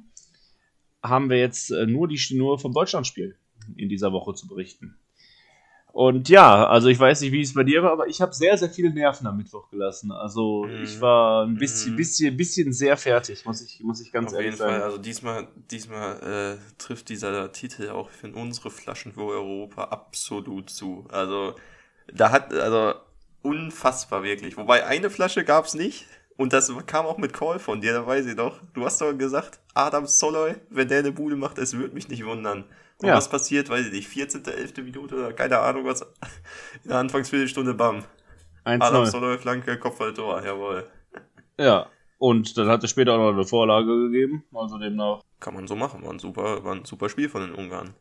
[1.03, 3.37] haben wir jetzt äh, nur die nur vom Deutschlandspiel
[3.77, 4.97] in dieser Woche zu berichten.
[5.93, 8.57] Und ja, also ich weiß nicht, wie es bei dir war, aber ich habe sehr,
[8.57, 10.13] sehr viele Nerven am Mittwoch gelassen.
[10.13, 10.85] Also mhm.
[10.85, 11.97] ich war ein bisschen, mhm.
[11.97, 14.71] bisschen, bisschen sehr fertig, muss ich, muss ich ganz Auf ehrlich sagen.
[14.71, 19.25] Auf jeden Fall, also diesmal, diesmal äh, trifft dieser Titel auch für unsere Flaschen für
[19.25, 21.07] Europa absolut zu.
[21.11, 21.55] Also
[22.13, 22.95] da hat, also
[23.43, 24.57] unfassbar wirklich.
[24.57, 26.07] Wobei eine Flasche gab es nicht.
[26.37, 28.61] Und das kam auch mit Call von dir, da weiß ich doch.
[28.73, 32.25] Du hast doch gesagt, Adam Soloy, wenn der eine Bude macht, es würde mich nicht
[32.25, 32.65] wundern.
[33.01, 33.17] Und ja.
[33.17, 34.77] was passiert, weiß ich nicht, 14., 11.
[34.79, 36.03] Minute oder keine Ahnung was.
[36.83, 38.05] In der Anfangsviertelstunde, bam.
[38.65, 40.87] 1 Adam Soloy, Flanke, Kopfballtor, jawohl.
[41.59, 41.87] Ja,
[42.19, 45.23] und dann hat er später auch noch eine Vorlage gegeben, also demnach.
[45.41, 47.95] Kann man so machen, war ein super, war ein super Spiel von den Ungarn.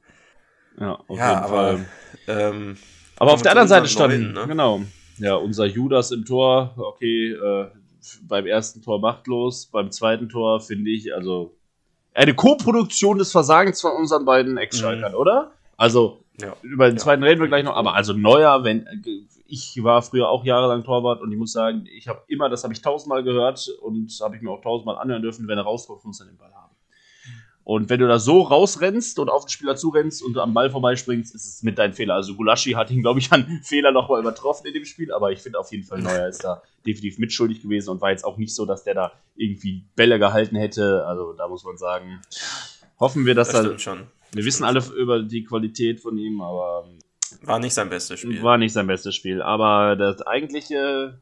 [0.77, 1.85] Ja, auf ja, jeden aber, Fall.
[2.27, 2.77] Ähm,
[3.17, 4.45] aber auf der anderen Seite stand, ne?
[4.47, 4.81] genau,
[5.19, 7.67] ja, unser Judas im Tor, okay, äh,
[8.23, 11.57] beim ersten Tor machtlos, beim zweiten Tor finde ich, also
[12.19, 15.17] eine Co-Produktion des Versagens von unseren beiden Ex-Schalkern, mhm.
[15.17, 15.51] oder?
[15.77, 16.53] Also, ja.
[16.61, 18.85] über den zweiten reden wir gleich noch, aber also Neuer, wenn
[19.47, 22.73] ich war früher auch jahrelang Torwart und ich muss sagen, ich habe immer, das habe
[22.73, 26.19] ich tausendmal gehört und habe ich mir auch tausendmal anhören dürfen, wenn er rauskommt, muss
[26.19, 26.58] er den Ball haben.
[27.69, 31.35] Und wenn du da so rausrennst und auf den Spieler zurennst und am Ball vorbeispringst,
[31.35, 32.15] ist es mit deinem Fehler.
[32.15, 35.37] Also Gulaschi hat ihn, glaube ich, an Fehler nochmal übertroffen in dem Spiel, aber ich
[35.37, 38.55] finde auf jeden Fall, Neuer ist da definitiv mitschuldig gewesen und war jetzt auch nicht
[38.55, 41.05] so, dass der da irgendwie Bälle gehalten hätte.
[41.05, 42.19] Also da muss man sagen,
[42.99, 43.77] hoffen wir, dass das er.
[43.77, 44.07] Schon.
[44.31, 46.89] Wir wissen alle über die Qualität von ihm, aber.
[47.43, 48.41] War nicht sein bestes Spiel.
[48.41, 49.43] War nicht sein bestes Spiel.
[49.43, 51.19] Aber das eigentliche,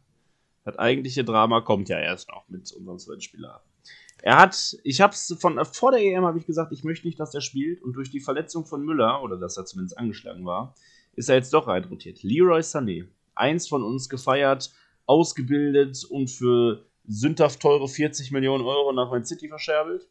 [0.64, 3.62] das eigentliche Drama kommt ja erst noch mit unserem zweiten Spieler.
[4.21, 7.19] Er hat, ich habe es von vor der EM habe ich gesagt, ich möchte nicht,
[7.19, 10.75] dass er spielt und durch die Verletzung von Müller oder dass er zumindest angeschlagen war,
[11.15, 12.23] ist er jetzt doch reinrotiert.
[12.23, 14.71] Leroy Sané, eins von uns gefeiert,
[15.06, 20.08] ausgebildet und für sündhaft teure 40 Millionen Euro nach Man City verscherbelt.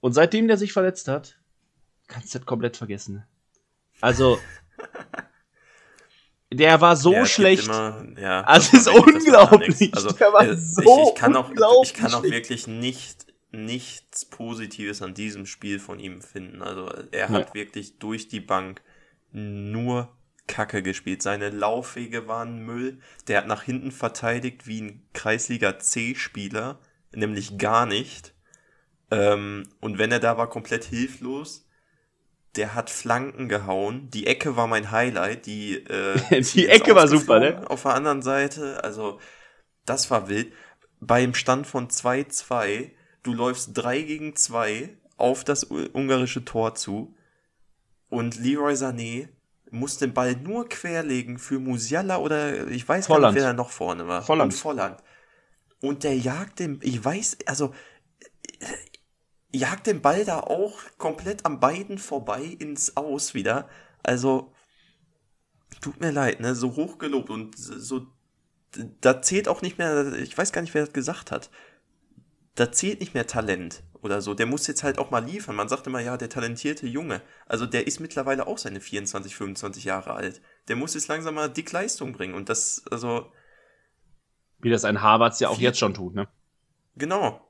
[0.00, 1.38] Und seitdem der sich verletzt hat,
[2.06, 3.24] kannst du das komplett vergessen.
[4.00, 4.38] Also
[6.52, 7.64] Der war so ja, schlecht.
[7.64, 9.92] Immer, ja, also es ist unglaublich.
[9.94, 11.50] Also, der war äh, so ich, ich, kann auch,
[11.82, 16.62] ich kann auch wirklich nicht nichts Positives an diesem Spiel von ihm finden.
[16.62, 17.54] Also er hat ja.
[17.54, 18.82] wirklich durch die Bank
[19.32, 20.14] nur
[20.46, 21.22] Kacke gespielt.
[21.22, 23.00] Seine Laufwege waren Müll.
[23.28, 26.78] Der hat nach hinten verteidigt wie ein Kreisliga C-Spieler,
[27.12, 28.34] nämlich gar nicht.
[29.10, 31.65] Ähm, und wenn er da war, komplett hilflos
[32.56, 34.10] der hat Flanken gehauen.
[34.10, 35.46] Die Ecke war mein Highlight.
[35.46, 37.68] Die, äh, die Ecke war super, ne?
[37.68, 39.20] Auf der anderen Seite, also
[39.84, 40.52] das war wild.
[41.00, 42.90] Beim Stand von 2-2,
[43.22, 47.14] du läufst 3 gegen 2 auf das ungarische Tor zu
[48.08, 49.28] und Leroy Sané
[49.70, 53.22] muss den Ball nur querlegen für Musiala oder ich weiß Volland.
[53.22, 54.22] gar nicht, wer da noch vorne war.
[54.22, 54.52] Volland.
[54.52, 55.02] Und Volland.
[55.80, 57.74] Und der jagt den, ich weiß, also
[59.56, 63.68] jagt den Ball da auch komplett an beiden vorbei ins Aus wieder.
[64.02, 64.52] Also,
[65.80, 68.06] tut mir leid, ne, so hochgelobt und so,
[69.00, 71.50] da zählt auch nicht mehr, ich weiß gar nicht, wer das gesagt hat.
[72.54, 74.32] Da zählt nicht mehr Talent oder so.
[74.32, 75.56] Der muss jetzt halt auch mal liefern.
[75.56, 77.20] Man sagt immer, ja, der talentierte Junge.
[77.44, 80.40] Also der ist mittlerweile auch seine 24, 25 Jahre alt.
[80.68, 82.34] Der muss jetzt langsam mal dick Leistung bringen.
[82.34, 83.30] Und das, also.
[84.58, 86.28] Wie das ein Harvards ja auch jetzt schon tut, ne?
[86.96, 87.45] Genau.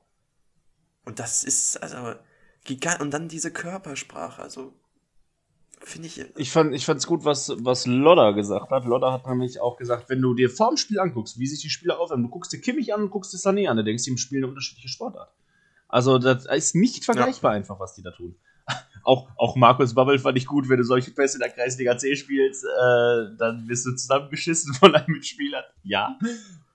[1.07, 2.15] Und das ist, also,
[2.65, 2.99] gigant.
[2.99, 4.73] Und dann diese Körpersprache, also,
[5.79, 6.21] finde ich.
[6.35, 8.83] Ich fand ich fand's gut, was, was Lodder gesagt hat.
[8.83, 11.97] Lodder hat nämlich auch gesagt, wenn du dir vorm Spiel anguckst, wie sich die Spieler
[11.97, 14.17] aufwärmen, du guckst dir Kimmich an und guckst dir Sané an, dann denkst du, im
[14.17, 15.31] Spiel eine unterschiedliche Sportart.
[15.87, 17.57] Also, das ist nicht vergleichbar ja.
[17.57, 18.35] einfach, was die da tun.
[19.03, 22.17] auch, auch Markus Babbel fand ich gut, wenn du solche Pässe in der Kreisliga C
[22.17, 25.63] spielst, äh, dann wirst du zusammengeschissen von einem Mitspieler.
[25.83, 26.19] Ja.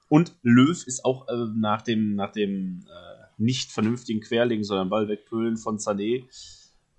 [0.08, 5.08] Und Löw ist auch äh, nach dem, nach dem äh, nicht vernünftigen Querlegen, sondern Ball
[5.08, 6.24] wegpölen von Sané.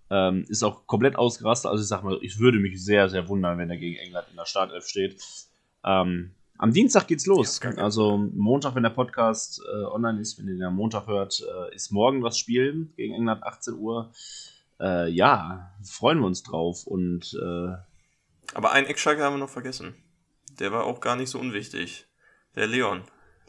[0.09, 1.71] Ähm, ist auch komplett ausgerastet.
[1.71, 4.35] Also ich sag mal, ich würde mich sehr, sehr wundern, wenn er gegen England in
[4.35, 5.21] der Startelf steht.
[5.83, 7.59] Ähm, am Dienstag geht's los.
[7.63, 11.41] Ja, also Montag, wenn der Podcast äh, online ist, wenn ihr den am Montag hört,
[11.41, 14.11] äh, ist morgen das Spiel gegen England 18 Uhr.
[14.79, 16.85] Äh, ja, freuen wir uns drauf.
[16.85, 17.73] Und äh,
[18.53, 19.95] aber einen Eckschalker haben wir noch vergessen.
[20.59, 22.05] Der war auch gar nicht so unwichtig.
[22.55, 23.03] Der Leon.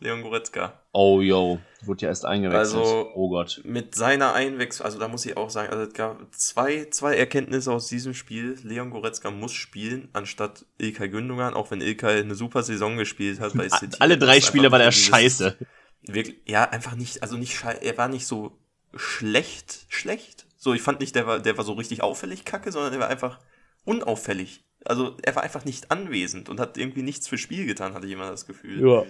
[0.04, 0.80] Leon Goretzka.
[0.92, 2.76] Oh, yo, wurde ja erst eingewechselt.
[2.76, 3.62] Also, oh Gott.
[3.64, 7.72] Mit seiner Einwechslung, also da muss ich auch sagen, also es gab zwei, zwei Erkenntnisse
[7.72, 8.58] aus diesem Spiel.
[8.62, 13.54] Leon Goretzka muss spielen, anstatt Ilkay Gündogan, auch wenn Ilkay eine super Saison gespielt hat
[13.54, 13.96] bei City.
[13.98, 15.56] Alle drei Spiele war der scheiße.
[16.02, 18.58] Wirklich, ja, einfach nicht, also nicht scheiße, er war nicht so
[18.94, 20.46] schlecht, schlecht.
[20.58, 23.08] So, ich fand nicht, der war, der war so richtig auffällig kacke, sondern er war
[23.08, 23.40] einfach
[23.84, 24.64] unauffällig.
[24.84, 28.12] Also er war einfach nicht anwesend und hat irgendwie nichts für Spiel getan, hatte ich
[28.12, 28.86] immer das Gefühl.
[28.86, 29.04] Ja.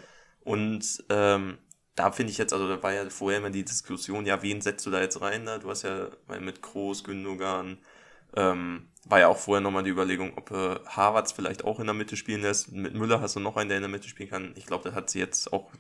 [0.44, 1.58] Und ähm,
[1.96, 4.84] da finde ich jetzt, also da war ja vorher immer die Diskussion, ja, wen setzt
[4.86, 5.46] du da jetzt rein?
[5.46, 5.58] Da?
[5.58, 6.08] Du hast ja
[6.40, 7.78] mit Groß, Gündogan,
[8.36, 11.94] ähm, war ja auch vorher nochmal die Überlegung, ob äh, Harvards vielleicht auch in der
[11.94, 12.72] Mitte spielen lässt.
[12.72, 14.54] Mit Müller hast du noch einen, der in der Mitte spielen kann.
[14.56, 15.70] Ich glaube, das hat sie jetzt auch,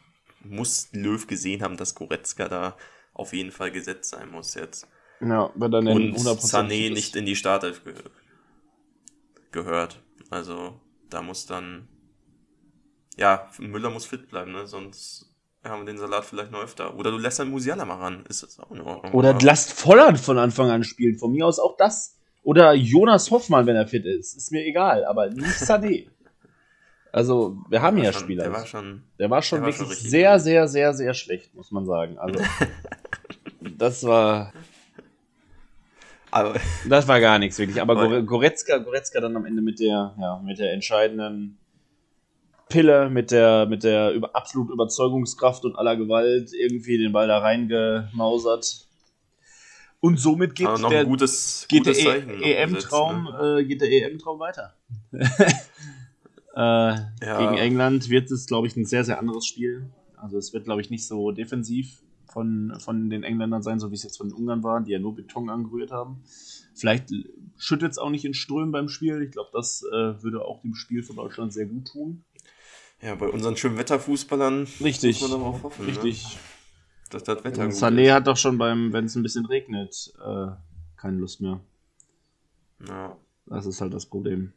[0.40, 2.76] muss Löw gesehen haben, dass Goretzka da
[3.12, 4.86] auf jeden Fall gesetzt sein muss jetzt.
[5.20, 7.94] Ja, wenn dann Und Sané nicht in die Startelf ge
[9.52, 10.02] gehört.
[10.30, 11.88] Also da muss dann
[13.16, 14.66] ja, Müller muss fit bleiben, ne?
[14.66, 15.30] Sonst
[15.62, 16.94] haben wir den Salat vielleicht noch öfter.
[16.96, 18.24] Oder du lässt dann Musiala mal ran.
[18.28, 19.12] Ist das auch in Ordnung?
[19.12, 21.18] Oder lasst Volland von Anfang an spielen.
[21.18, 22.18] Von mir aus auch das.
[22.42, 24.36] Oder Jonas Hoffmann, wenn er fit ist.
[24.36, 26.08] Ist mir egal, aber nicht Sané.
[27.12, 28.44] also, wir haben ja schon, Spieler.
[28.44, 31.54] Der war schon, der war schon der wirklich war schon sehr, sehr, sehr, sehr schlecht,
[31.54, 32.18] muss man sagen.
[32.18, 32.40] Also,
[33.78, 34.52] das war.
[36.30, 37.80] Aber das war gar nichts wirklich.
[37.80, 41.58] Aber Goretzka, Goretzka dann am Ende mit der, ja, mit der entscheidenden
[42.74, 47.38] Pille mit der, mit der über, absolut Überzeugungskraft und aller Gewalt irgendwie den Ball da
[47.38, 48.88] reingemausert.
[50.00, 53.60] Und somit geht noch der, gutes, geht gutes der EM-Traum ne?
[53.60, 54.74] äh, geht der EM-Traum weiter.
[55.12, 55.20] äh,
[56.56, 57.10] ja.
[57.38, 59.86] Gegen England wird es, glaube ich, ein sehr, sehr anderes Spiel.
[60.16, 63.94] Also es wird, glaube ich, nicht so defensiv von, von den Engländern sein, so wie
[63.94, 66.24] es jetzt von den Ungarn waren, die ja nur Beton angerührt haben.
[66.74, 67.10] Vielleicht
[67.56, 69.22] schüttet es auch nicht in Strömen beim Spiel.
[69.22, 72.24] Ich glaube, das äh, würde auch dem Spiel von Deutschland sehr gut tun.
[73.02, 75.20] Ja, bei unseren schönen Wetterfußballern Richtig.
[75.20, 75.86] muss man darauf hoffen.
[75.86, 75.92] Ne?
[75.92, 76.24] Richtig.
[76.24, 76.40] Ne?
[77.10, 78.12] Dass das Wetter gut Sané ist.
[78.12, 80.46] hat doch schon beim, wenn es ein bisschen regnet, äh,
[80.96, 81.60] keine Lust mehr.
[82.88, 83.16] Ja.
[83.46, 84.52] Das ist halt das Problem.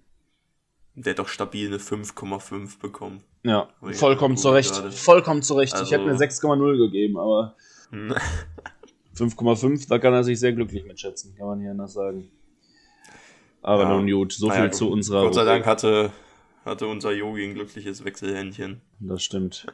[0.95, 3.21] Der hat doch stabil eine 5,5 bekommen.
[3.43, 4.75] Ja, vollkommen zu Recht.
[4.75, 5.73] Vollkommen zu Recht.
[5.73, 7.55] Also, ich hätte eine 6,0 gegeben, aber
[9.15, 12.31] 5,5, da kann er sich sehr glücklich mitschätzen, kann man hier anders sagen.
[13.61, 13.89] Aber ja.
[13.89, 15.23] nun gut, so naja, viel zu unserer.
[15.23, 16.11] Gott sei Dank hatte,
[16.67, 18.81] hatte unser Yogi ein glückliches Wechselhändchen.
[18.99, 19.65] Das stimmt.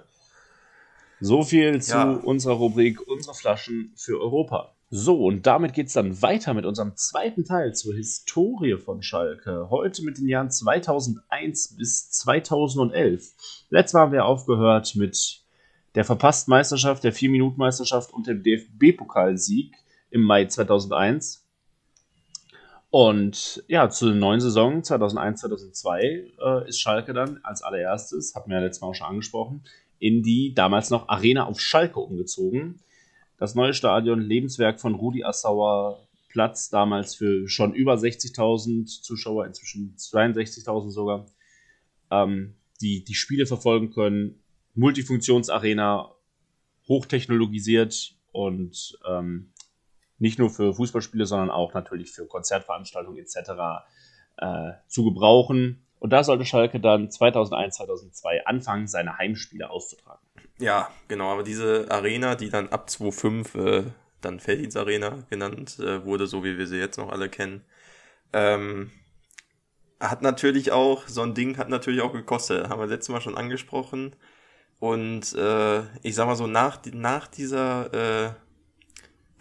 [1.20, 2.12] So viel zu ja.
[2.12, 4.76] unserer Rubrik Unsere Flaschen für Europa.
[4.90, 9.70] So, und damit geht es dann weiter mit unserem zweiten Teil zur Historie von Schalke.
[9.72, 13.34] Heute mit den Jahren 2001 bis 2011.
[13.70, 15.42] Letztes Mal haben wir aufgehört mit
[15.96, 19.74] der verpassten Meisterschaft, der 4-Minuten-Meisterschaft und dem DFB-Pokalsieg
[20.12, 21.43] im Mai 2001.
[22.94, 28.64] Und ja, zur neuen Saison 2001-2002 äh, ist Schalke dann als allererstes, hatten wir ja
[28.64, 29.64] letztes Mal auch schon angesprochen,
[29.98, 32.82] in die damals noch Arena auf Schalke umgezogen.
[33.40, 39.96] Das neue Stadion, Lebenswerk von Rudi Assauer, Platz damals für schon über 60.000 Zuschauer, inzwischen
[39.98, 41.26] 62.000 sogar,
[42.12, 44.44] ähm, die die Spiele verfolgen können.
[44.76, 46.12] Multifunktionsarena,
[46.88, 49.53] hochtechnologisiert und ähm,
[50.18, 53.86] nicht nur für Fußballspiele, sondern auch natürlich für Konzertveranstaltungen etc.
[54.38, 55.86] Äh, zu gebrauchen.
[56.00, 60.20] Und da sollte Schalke dann 2001, 2002 anfangen, seine Heimspiele auszutragen.
[60.60, 63.84] Ja, genau, aber diese Arena, die dann ab 2005 äh,
[64.22, 67.64] dann Feldins Arena genannt äh, wurde, so wie wir sie jetzt noch alle kennen,
[68.34, 68.92] ähm,
[70.00, 73.38] hat natürlich auch, so ein Ding hat natürlich auch gekostet, haben wir letztes Mal schon
[73.38, 74.16] angesprochen.
[74.80, 78.34] Und äh, ich sag mal so, nach, nach dieser, äh,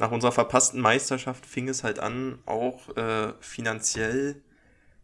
[0.03, 4.43] nach unserer verpassten Meisterschaft fing es halt an, auch äh, finanziell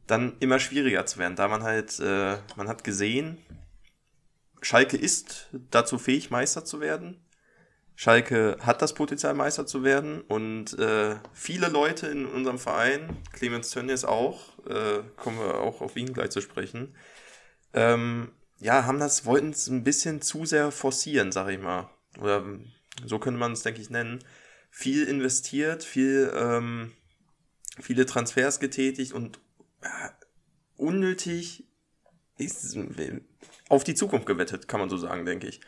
[0.09, 3.39] dann immer schwieriger zu werden, da man halt, äh, man hat gesehen,
[4.61, 7.25] Schalke ist dazu fähig, Meister zu werden.
[7.95, 10.21] Schalke hat das Potenzial, Meister zu werden.
[10.23, 15.97] Und äh, viele Leute in unserem Verein, Clemens Tönnies auch, äh, kommen wir auch auf
[15.97, 16.97] ihn gleich zu sprechen,
[17.73, 21.89] ähm, ja, haben das, wollten es ein bisschen zu sehr forcieren, sag ich mal.
[22.21, 22.45] Oder
[23.05, 24.25] so könnte man es, denke ich, nennen.
[24.81, 26.93] Viel investiert, viel, ähm,
[27.81, 29.41] viele Transfers getätigt und
[29.81, 29.89] äh,
[30.77, 31.65] unnötig
[32.37, 32.79] ist,
[33.69, 35.61] auf die Zukunft gewettet, kann man so sagen, denke ich.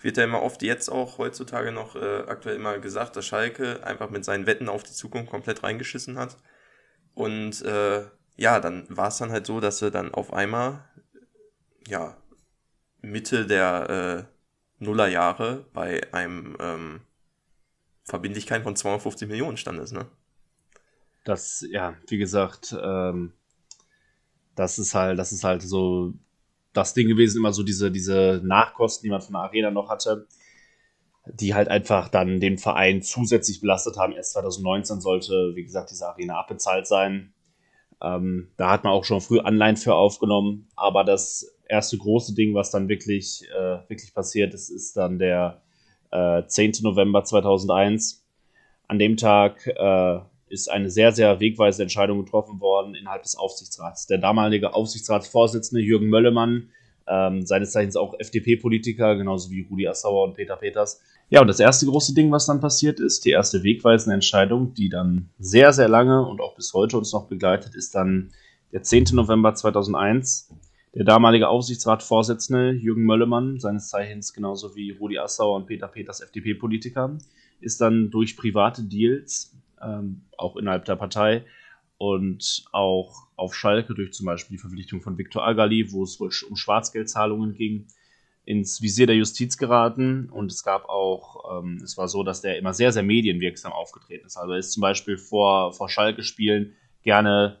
[0.00, 4.10] Wird ja immer oft jetzt auch heutzutage noch äh, aktuell immer gesagt, dass Schalke einfach
[4.10, 6.36] mit seinen Wetten auf die Zukunft komplett reingeschissen hat.
[7.14, 8.04] Und äh,
[8.36, 10.88] ja, dann war es dann halt so, dass sie dann auf einmal,
[11.86, 12.20] ja,
[13.00, 17.05] Mitte der äh, Nullerjahre bei einem ähm,
[18.06, 20.06] Verbindlichkeit von 250 Millionen stand ist, ne?
[21.24, 23.32] Das, ja, wie gesagt, ähm,
[24.54, 26.14] das ist halt, das ist halt so
[26.72, 30.26] das Ding gewesen, immer so diese, diese Nachkosten, die man von der Arena noch hatte,
[31.26, 34.12] die halt einfach dann den Verein zusätzlich belastet haben.
[34.12, 37.32] Erst 2019 sollte, wie gesagt, diese Arena abbezahlt sein.
[38.00, 42.54] Ähm, da hat man auch schon früh Anleihen für aufgenommen, aber das erste große Ding,
[42.54, 45.62] was dann wirklich, äh, wirklich passiert ist, ist dann der
[46.16, 46.82] äh, 10.
[46.82, 48.24] November 2001.
[48.88, 54.06] An dem Tag äh, ist eine sehr, sehr wegweisende Entscheidung getroffen worden innerhalb des Aufsichtsrats.
[54.06, 56.70] Der damalige Aufsichtsratsvorsitzende Jürgen Möllemann,
[57.08, 61.00] ähm, seines Zeichens auch FDP-Politiker, genauso wie Rudi Assauer und Peter Peters.
[61.28, 64.88] Ja, und das erste große Ding, was dann passiert ist, die erste wegweisende Entscheidung, die
[64.88, 68.30] dann sehr, sehr lange und auch bis heute uns noch begleitet, ist dann
[68.72, 69.06] der 10.
[69.12, 70.48] November 2001.
[70.96, 77.18] Der damalige Aufsichtsratsvorsitzende Jürgen Möllemann, seines Zeichens genauso wie Rudi Assauer und Peter Peters FDP-Politiker,
[77.60, 81.44] ist dann durch private Deals ähm, auch innerhalb der Partei
[81.98, 86.56] und auch auf Schalke durch zum Beispiel die Verpflichtung von Viktor Agali, wo es um
[86.56, 87.88] Schwarzgeldzahlungen ging,
[88.46, 92.56] ins Visier der Justiz geraten und es gab auch, ähm, es war so, dass der
[92.56, 94.38] immer sehr, sehr medienwirksam aufgetreten ist.
[94.38, 97.58] Also er ist zum Beispiel vor, vor Schalke-Spielen gerne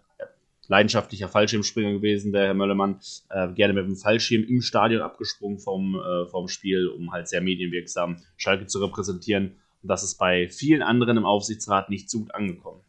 [0.68, 3.00] leidenschaftlicher Fallschirmspringer gewesen, der Herr Möllermann,
[3.30, 7.40] äh, gerne mit dem Fallschirm im Stadion abgesprungen vom, äh, vom Spiel, um halt sehr
[7.40, 9.56] medienwirksam Schalke zu repräsentieren.
[9.82, 12.80] Und das ist bei vielen anderen im Aufsichtsrat nicht so gut angekommen.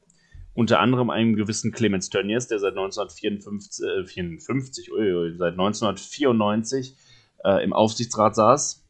[0.54, 6.96] Unter anderem einem gewissen Clemens Tönnies, der seit 1954, äh, 54, uiui, seit 1994
[7.44, 8.84] äh, im Aufsichtsrat saß.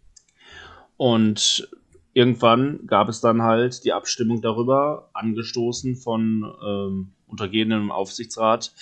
[0.95, 1.69] Und
[2.17, 8.73] irgendwann gab es dann halt die Abstimmung darüber, angestoßen von ähm, Untergebenen im Aufsichtsrat,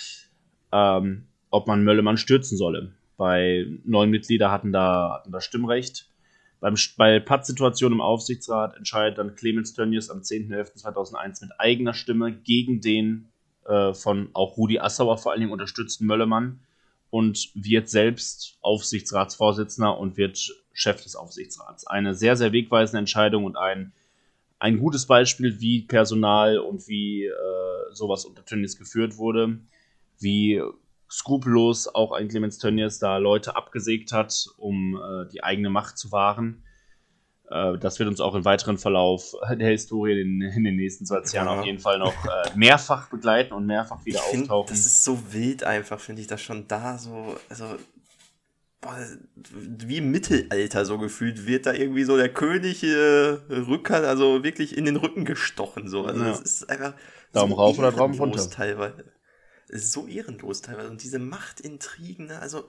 [0.72, 2.94] ähm, ob man Möllemann stürzen solle.
[3.18, 6.08] Bei neun Mitglieder hatten da, hatten da Stimmrecht.
[6.60, 12.80] Beim, bei Pattsituationen im Aufsichtsrat entscheidet dann Clemens Tönnies am 10.11.2001 mit eigener Stimme gegen
[12.80, 13.28] den
[13.66, 16.60] äh, von auch Rudi Assauer vor allen Dingen unterstützten Möllemann
[17.16, 21.86] und wird selbst Aufsichtsratsvorsitzender und wird Chef des Aufsichtsrats.
[21.86, 23.94] Eine sehr, sehr wegweisende Entscheidung und ein,
[24.58, 27.32] ein gutes Beispiel, wie Personal und wie äh,
[27.92, 29.60] sowas unter Tönnies geführt wurde,
[30.18, 30.60] wie
[31.10, 36.12] skrupellos auch ein Clemens Tönnies da Leute abgesägt hat, um äh, die eigene Macht zu
[36.12, 36.64] wahren.
[37.50, 41.34] Äh, das wird uns auch im weiteren Verlauf der Historie in, in den nächsten 20
[41.34, 41.60] Jahren ja.
[41.60, 44.68] auf jeden Fall noch äh, mehrfach begleiten und mehrfach wieder ich auftauchen.
[44.68, 47.76] das ist so wild einfach, finde ich, das schon da so, also
[48.80, 48.98] boah,
[49.52, 54.76] wie im Mittelalter so gefühlt wird da irgendwie so der König äh, Rücker, also wirklich
[54.76, 56.04] in den Rücken gestochen so.
[56.04, 56.30] Also ja.
[56.30, 56.94] das ist einfach
[57.32, 58.50] Daumen so rauf oder Daumen runter.
[58.50, 59.04] Teilweise.
[59.68, 62.68] ist so ehrenlos teilweise und diese Machtintrigen, ne, also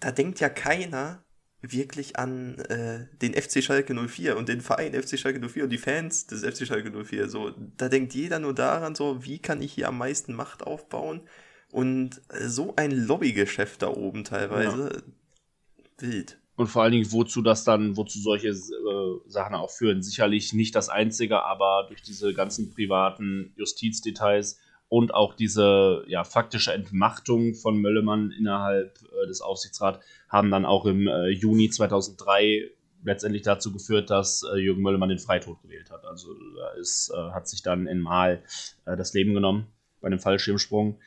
[0.00, 1.24] da denkt ja keiner,
[1.72, 5.78] wirklich an äh, den FC Schalke 04 und den Verein FC Schalke 04 und die
[5.78, 7.28] Fans des FC Schalke 04.
[7.28, 11.20] So, da denkt jeder nur daran, so, wie kann ich hier am meisten Macht aufbauen?
[11.72, 14.90] Und so ein Lobbygeschäft da oben teilweise.
[14.94, 16.08] Ja.
[16.08, 16.38] Wild.
[16.56, 18.54] Und vor allen Dingen, wozu das dann, wozu solche äh,
[19.26, 20.02] Sachen auch führen.
[20.02, 26.72] Sicherlich nicht das einzige, aber durch diese ganzen privaten Justizdetails und auch diese ja, faktische
[26.72, 32.70] Entmachtung von Möllemann innerhalb äh, des Aufsichtsrats haben dann auch im äh, Juni 2003
[33.02, 36.04] letztendlich dazu geführt, dass äh, Jürgen Möllemann den Freitod gewählt hat.
[36.04, 36.28] Also
[36.80, 38.42] es äh, hat sich dann in Mal
[38.84, 39.66] äh, das Leben genommen
[40.00, 41.00] bei einem Fallschirmsprung.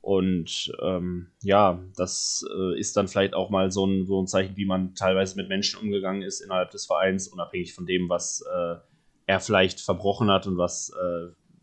[0.00, 4.56] Und ähm, ja, das äh, ist dann vielleicht auch mal so ein, so ein Zeichen,
[4.56, 8.42] wie man teilweise mit Menschen umgegangen ist innerhalb des Vereins, unabhängig von dem, was
[9.26, 10.92] er vielleicht verbrochen hat und was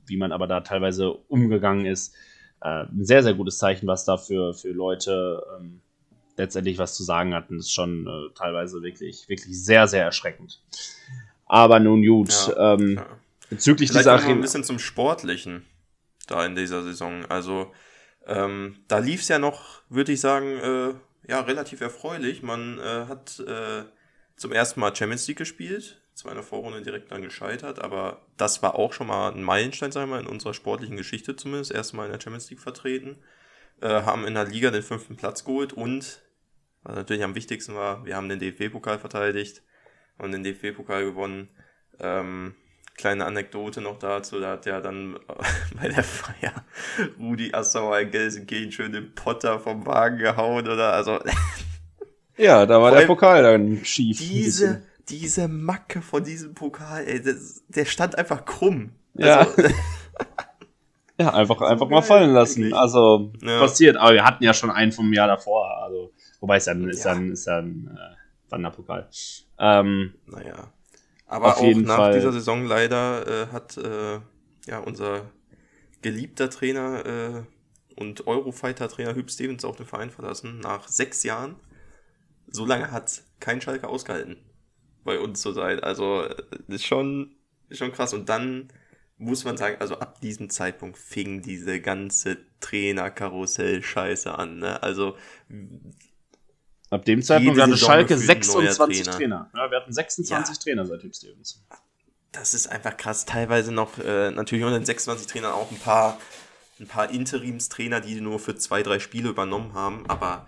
[0.07, 2.15] wie man aber da teilweise umgegangen ist.
[2.61, 5.81] Äh, ein sehr, sehr gutes Zeichen, was da für, für Leute ähm,
[6.37, 7.57] letztendlich was zu sagen hatten.
[7.57, 10.61] Das ist schon äh, teilweise wirklich, wirklich sehr, sehr erschreckend.
[11.45, 13.05] Aber nun gut, ja, ähm, ja.
[13.49, 15.65] bezüglich Vielleicht dieser ein bisschen zum Sportlichen
[16.27, 17.25] da in dieser Saison.
[17.25, 17.71] Also
[18.25, 20.93] ähm, da lief es ja noch, würde ich sagen, äh,
[21.29, 22.43] ja, relativ erfreulich.
[22.43, 23.83] Man äh, hat äh,
[24.35, 28.63] zum ersten Mal Champions League gespielt zwar in der Vorrunde direkt dann gescheitert, aber das
[28.63, 31.71] war auch schon mal ein Meilenstein, sagen wir, in unserer sportlichen Geschichte zumindest.
[31.71, 33.17] Erstmal in der Champions League vertreten.
[33.81, 36.23] Äh, haben in der Liga den fünften Platz geholt und,
[36.81, 39.61] was natürlich am wichtigsten war, wir haben den DFB-Pokal verteidigt
[40.17, 41.49] und den DFB-Pokal gewonnen.
[41.99, 42.55] Ähm,
[42.95, 45.19] kleine Anekdote noch dazu, da hat ja dann
[45.79, 46.65] bei der Feier
[47.19, 51.19] Rudi Assauer in Gelsenkirchen schön den Potter vom Wagen gehauen oder also.
[52.39, 54.19] Ja, da war der Pokal dann schief.
[54.19, 58.91] Diese, diese Macke von diesem Pokal, ey, das, der stand einfach krumm.
[59.13, 59.39] Ja.
[59.39, 59.61] Also,
[61.19, 62.63] ja, einfach, einfach mal fallen lassen.
[62.63, 62.75] Wirklich.
[62.75, 63.59] Also, ja.
[63.59, 63.97] passiert.
[63.97, 65.83] Aber wir hatten ja schon einen vom Jahr davor.
[65.83, 67.13] Also, wobei es dann ist ja.
[67.13, 69.09] dann, ist dann äh, Wanderpokal.
[69.59, 70.71] Ähm, naja.
[71.25, 72.13] Aber auch nach Fall.
[72.13, 74.19] dieser Saison leider äh, hat äh,
[74.65, 75.23] ja unser
[76.01, 77.43] geliebter Trainer äh,
[77.99, 80.59] und Eurofighter-Trainer Hüb Stevens auch den Verein verlassen.
[80.59, 81.55] Nach sechs Jahren.
[82.49, 84.37] So lange hat kein Schalke ausgehalten
[85.07, 85.79] bei uns zu sein.
[85.79, 86.27] Also
[86.67, 87.35] ist schon,
[87.69, 88.13] ist schon krass.
[88.13, 88.67] Und dann
[89.17, 94.59] muss man sagen, also ab diesem Zeitpunkt fing diese ganze Trainer-Karussell-Scheiße an.
[94.59, 94.83] Ne?
[94.83, 95.17] Also
[96.89, 99.17] Ab dem Zeitpunkt hatte Schalke 26 Trainer.
[99.17, 99.51] Trainer.
[99.55, 100.61] Ja, wir hatten 26 ja.
[100.61, 101.65] Trainer seit Hüb Stevens.
[102.31, 103.25] Das ist einfach krass.
[103.25, 106.19] Teilweise noch äh, natürlich unter den 26 Trainern auch ein paar,
[106.79, 110.05] ein paar Interimstrainer, die nur für zwei, drei Spiele übernommen haben.
[110.09, 110.47] Aber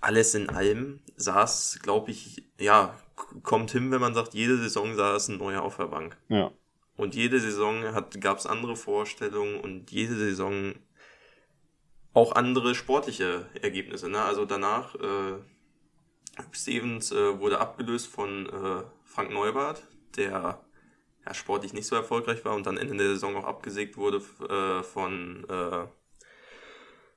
[0.00, 2.94] alles in allem saß, glaube ich, ja,
[3.42, 6.16] kommt hin, wenn man sagt, jede Saison saß ein neuer auf der Bank.
[6.28, 6.52] Ja.
[6.96, 7.82] Und jede Saison
[8.20, 10.74] gab es andere Vorstellungen und jede Saison
[12.12, 14.08] auch andere sportliche Ergebnisse.
[14.08, 14.20] Ne?
[14.20, 15.34] Also danach, äh,
[16.52, 20.60] Stevens äh, wurde abgelöst von äh, Frank Neubart, der
[21.24, 24.82] ja, sportlich nicht so erfolgreich war und dann Ende der Saison auch abgesägt wurde äh,
[24.82, 25.86] von äh,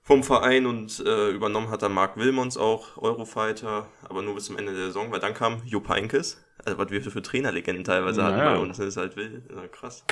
[0.02, 4.58] vom Verein und äh, übernommen hat dann Mark Wilmons auch, Eurofighter, aber nur bis zum
[4.58, 8.36] Ende der Saison, weil dann kam Jupp Heynckes, also was wir für Trainerlegenden teilweise naja.
[8.36, 10.04] hatten bei uns, das ist halt wild, ja, krass.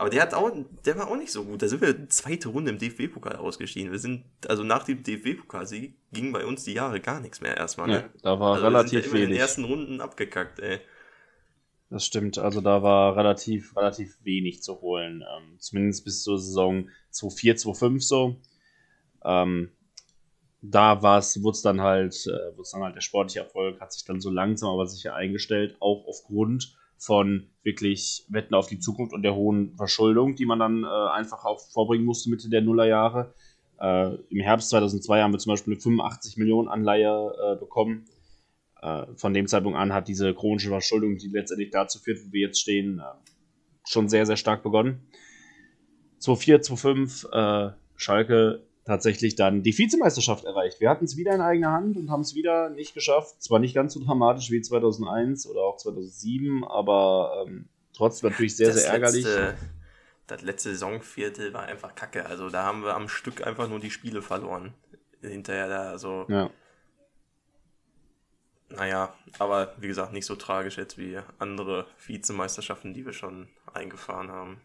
[0.00, 0.50] Aber der hat auch,
[0.86, 1.60] der war auch nicht so gut.
[1.60, 3.92] Da sind wir zweite Runde im DFB-Pokal ausgeschieden.
[3.92, 7.88] Wir sind, also nach dem DFB-Pokalsieg ging bei uns die Jahre gar nichts mehr erstmal.
[7.88, 7.94] Ne?
[7.94, 9.24] Ja, da war also relativ wir sind ja wenig.
[9.24, 10.80] in den ersten Runden abgekackt, ey.
[11.90, 15.22] Das stimmt, also da war relativ, relativ wenig zu holen.
[15.22, 18.36] Ähm, zumindest bis zur Saison 2-4, 2-5 so.
[19.24, 19.70] Ähm,
[20.62, 24.30] da wurde es dann halt, äh, dann halt der sportliche Erfolg, hat sich dann so
[24.30, 29.74] langsam aber sicher eingestellt, auch aufgrund von wirklich Wetten auf die Zukunft und der hohen
[29.76, 33.34] Verschuldung, die man dann äh, einfach auch vorbringen musste Mitte der Nullerjahre.
[33.80, 38.04] Äh, Im Herbst 2002 haben wir zum Beispiel eine 85 Millionen Anleihe äh, bekommen.
[38.82, 42.48] Äh, von dem Zeitpunkt an hat diese chronische Verschuldung, die letztendlich dazu führt, wo wir
[42.48, 43.02] jetzt stehen, äh,
[43.88, 45.08] schon sehr, sehr stark begonnen.
[46.20, 50.80] 2-4, 2-5, Schalke tatsächlich dann die Vizemeisterschaft erreicht.
[50.80, 53.40] Wir hatten es wieder in eigener Hand und haben es wieder nicht geschafft.
[53.40, 58.68] Zwar nicht ganz so dramatisch wie 2001 oder auch 2007, aber ähm, trotzdem natürlich sehr,
[58.68, 59.24] das sehr ärgerlich.
[59.24, 59.54] Letzte,
[60.26, 62.26] das letzte Saisonviertel war einfach kacke.
[62.26, 64.74] Also da haben wir am Stück einfach nur die Spiele verloren.
[65.20, 66.26] Hinterher da, also.
[66.28, 66.50] Ja.
[68.70, 74.30] Naja, aber wie gesagt, nicht so tragisch jetzt wie andere Vizemeisterschaften, die wir schon eingefahren
[74.30, 74.60] haben.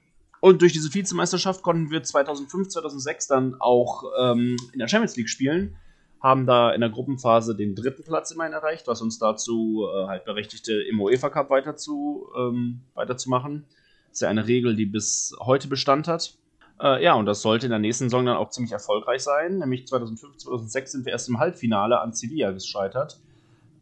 [0.45, 5.27] Und durch diese Vizemeisterschaft konnten wir 2005, 2006 dann auch ähm, in der Champions League
[5.27, 5.75] spielen.
[6.21, 10.23] Haben da in der Gruppenphase den dritten Platz immerhin erreicht, was uns dazu äh, halt
[10.23, 13.65] berechtigte, im UEFA Cup weiter zu, ähm, weiterzumachen.
[14.09, 16.37] Das ist ja eine Regel, die bis heute Bestand hat.
[16.79, 19.57] Äh, ja, und das sollte in der nächsten Saison dann auch ziemlich erfolgreich sein.
[19.57, 23.19] Nämlich 2005, 2006 sind wir erst im Halbfinale an Sevilla gescheitert.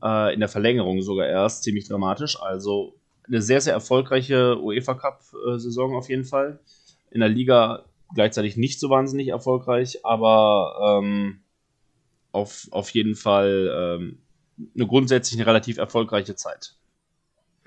[0.01, 2.41] Äh, in der Verlängerung sogar erst, ziemlich dramatisch.
[2.41, 2.93] Also
[3.27, 6.59] eine sehr, sehr erfolgreiche UEFA Cup-Saison auf jeden Fall.
[7.11, 11.41] In der Liga gleichzeitig nicht so wahnsinnig erfolgreich, aber ähm,
[12.31, 14.19] auf, auf jeden Fall ähm,
[14.75, 16.75] eine grundsätzlich eine relativ erfolgreiche Zeit.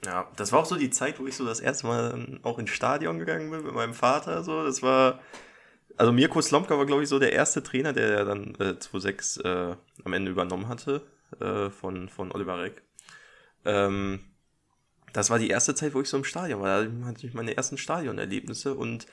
[0.05, 2.71] Ja, das war auch so die Zeit, wo ich so das erste Mal auch ins
[2.71, 4.45] Stadion gegangen bin mit meinem Vater.
[4.45, 5.21] So, das war,
[5.97, 9.77] also Mirko Slomka war glaube ich so der erste Trainer, der dann äh, 2006 äh,
[10.05, 11.03] am Ende übernommen hatte
[11.41, 12.83] äh, von von Oliver Reck.
[13.65, 14.21] Ähm,
[15.17, 16.85] das war die erste Zeit, wo ich so im Stadion war.
[16.85, 19.07] Da hatte ich meine ersten Stadionerlebnisse und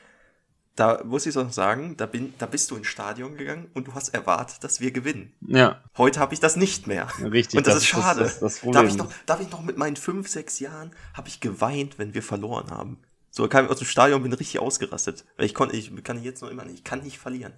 [0.76, 3.94] da muss ich auch sagen, da, bin, da bist du ins Stadion gegangen und du
[3.94, 5.32] hast erwartet, dass wir gewinnen.
[5.40, 5.82] Ja.
[5.96, 7.08] Heute habe ich das nicht mehr.
[7.22, 7.56] Richtig.
[7.56, 8.20] Und das, das ist schade.
[8.20, 11.40] Das, das, darf, ich noch, darf ich noch mit meinen fünf, sechs Jahren, habe ich
[11.40, 12.98] geweint, wenn wir verloren haben.
[13.30, 15.24] So kam ich aus dem Stadion bin richtig ausgerastet.
[15.38, 17.54] Weil ich konnte, ich kann jetzt noch immer nicht, ich kann nicht verlieren.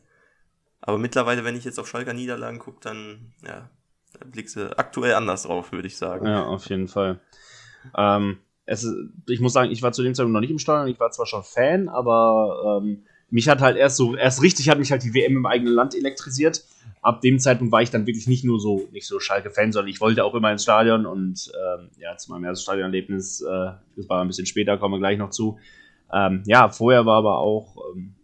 [0.80, 3.70] Aber mittlerweile, wenn ich jetzt auf Schalker Niederlagen gucke, dann, ja,
[4.12, 6.26] da blickst du aktuell anders drauf, würde ich sagen.
[6.26, 7.20] Ja, auf jeden Fall.
[7.96, 8.86] Ähm, es,
[9.28, 11.26] ich muss sagen, ich war zu dem Zeitpunkt noch nicht im Stadion, ich war zwar
[11.26, 15.14] schon Fan, aber ähm, mich hat halt erst so, erst richtig hat mich halt die
[15.14, 16.64] WM im eigenen Land elektrisiert.
[17.02, 20.00] Ab dem Zeitpunkt war ich dann wirklich nicht nur so, nicht so Schalke-Fan, sondern ich
[20.00, 24.20] wollte auch immer ins Stadion und ähm, ja, zu meinem ersten Stadionerlebnis, äh, das war
[24.20, 25.58] ein bisschen später, kommen wir gleich noch zu.
[26.12, 28.14] Ähm, ja, vorher war aber auch ähm,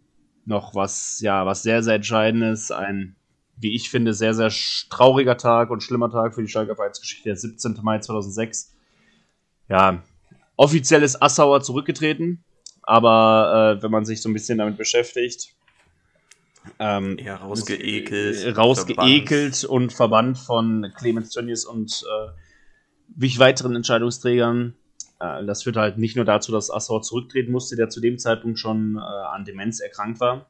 [0.45, 3.15] noch was, ja, was sehr, sehr Entscheidendes, ein,
[3.57, 4.51] wie ich finde, sehr, sehr
[4.89, 7.79] trauriger Tag und schlimmer Tag für die Schalke Vereinsgeschichte, der 17.
[7.81, 8.72] Mai 2006
[9.69, 10.03] ja,
[10.55, 12.43] offiziell ist Assauer zurückgetreten,
[12.81, 15.55] aber äh, wenn man sich so ein bisschen damit beschäftigt,
[16.79, 18.43] ähm, ja, rausgeekelt.
[18.43, 19.83] Äh, rausgeekelt verbannt.
[19.83, 24.75] und verbannt von Clemens Tönnies und äh, weiteren Entscheidungsträgern.
[25.19, 28.59] Äh, das führt halt nicht nur dazu, dass Assauer zurücktreten musste, der zu dem Zeitpunkt
[28.59, 30.49] schon äh, an Demenz erkrankt war,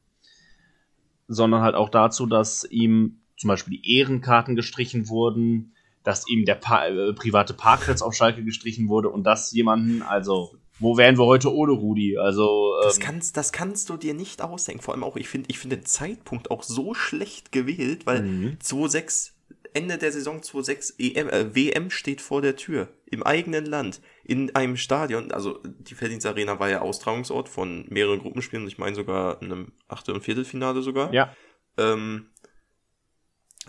[1.27, 5.73] sondern halt auch dazu, dass ihm zum Beispiel die Ehrenkarten gestrichen wurden,
[6.03, 10.55] dass ihm der pa äh, private Parkplatz auf Schalke gestrichen wurde und das jemanden, also
[10.79, 12.17] wo wären wir heute ohne Rudi?
[12.17, 14.81] Also ähm, das kannst, das kannst du dir nicht ausdenken.
[14.81, 18.57] Vor allem auch, ich finde, ich finde den Zeitpunkt auch so schlecht gewählt, weil mhm.
[18.61, 19.31] 2-6
[19.73, 24.55] Ende der Saison 2-6 EM, äh, WM steht vor der Tür im eigenen Land in
[24.55, 25.31] einem Stadion.
[25.31, 28.67] Also die Felddienst Arena war ja Austragungsort von mehreren Gruppenspielen.
[28.67, 31.13] Ich meine sogar einem Achtel- und Viertelfinale sogar.
[31.13, 31.35] Ja.
[31.77, 32.27] Ähm,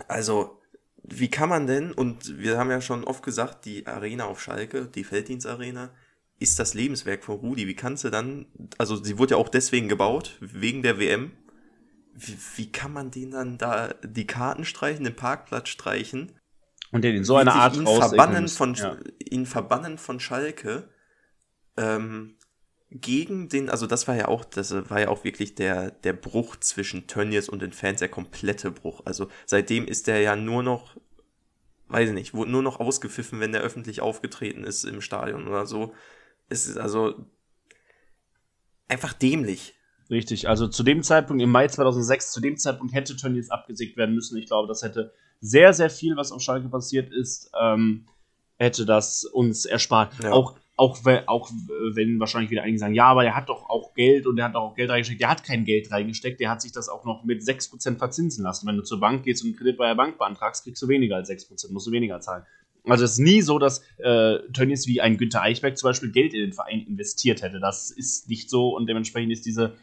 [0.07, 0.54] also
[1.07, 4.85] wie kann man denn, und wir haben ja schon oft gesagt, die Arena auf Schalke,
[4.85, 5.91] die Felddienstarena,
[6.39, 7.67] ist das Lebenswerk von Rudi.
[7.67, 8.47] Wie kannst du dann,
[8.77, 11.31] also sie wurde ja auch deswegen gebaut, wegen der WM.
[12.13, 16.33] Wie, wie kann man den dann da die Karten streichen, den Parkplatz streichen?
[16.91, 18.97] Und den in so einer Art ihn verbannen von ja.
[19.19, 20.89] ihn verbannen von Schalke
[21.77, 22.37] ähm,
[23.01, 26.55] gegen den, also das war ja auch, das war ja auch wirklich der, der Bruch
[26.57, 29.01] zwischen Tönnies und den Fans, der komplette Bruch.
[29.05, 30.95] Also seitdem ist der ja nur noch,
[31.89, 35.65] weiß ich nicht, wurde nur noch ausgepfiffen, wenn der öffentlich aufgetreten ist im Stadion oder
[35.65, 35.93] so.
[36.47, 37.25] Es ist also
[38.87, 39.73] einfach dämlich.
[40.09, 44.13] Richtig, also zu dem Zeitpunkt, im Mai 2006, zu dem Zeitpunkt hätte Tönnies abgesägt werden
[44.15, 44.37] müssen.
[44.37, 48.07] Ich glaube, das hätte sehr, sehr viel, was auf Schalke passiert ist, ähm,
[48.57, 50.13] hätte das uns erspart.
[50.21, 50.31] Ja.
[50.31, 51.49] Auch auch, auch
[51.93, 54.55] wenn wahrscheinlich wieder einige sagen, ja, aber der hat doch auch Geld und der hat
[54.55, 55.21] auch Geld reingesteckt.
[55.21, 58.67] Der hat kein Geld reingesteckt, der hat sich das auch noch mit 6% verzinsen lassen.
[58.67, 61.15] Wenn du zur Bank gehst und einen Kredit bei der Bank beantragst, kriegst du weniger
[61.15, 62.43] als 6%, musst du weniger zahlen.
[62.87, 66.33] Also es ist nie so, dass äh, Tönnies wie ein Günther Eichberg zum Beispiel Geld
[66.33, 67.59] in den Verein investiert hätte.
[67.59, 69.75] Das ist nicht so und dementsprechend ist diese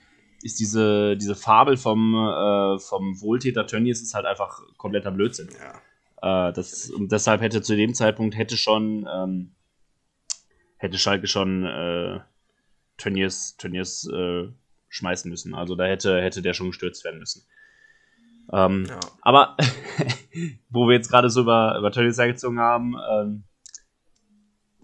[0.42, 5.48] ist diese, diese Fabel vom, äh, vom Wohltäter Tönnies ist halt einfach kompletter Blödsinn.
[6.20, 6.48] Ja.
[6.48, 9.52] Äh, das, und deshalb hätte zu dem Zeitpunkt hätte schon ähm,
[10.82, 12.20] hätte Schalke schon äh,
[12.98, 14.48] Tönnies, Tönnies äh,
[14.88, 15.54] schmeißen müssen.
[15.54, 17.42] Also da hätte, hätte der schon gestürzt werden müssen.
[18.52, 19.00] Ähm, ja.
[19.22, 19.56] Aber
[20.70, 23.44] wo wir jetzt gerade so über, über Tönnies hergezogen haben, ähm,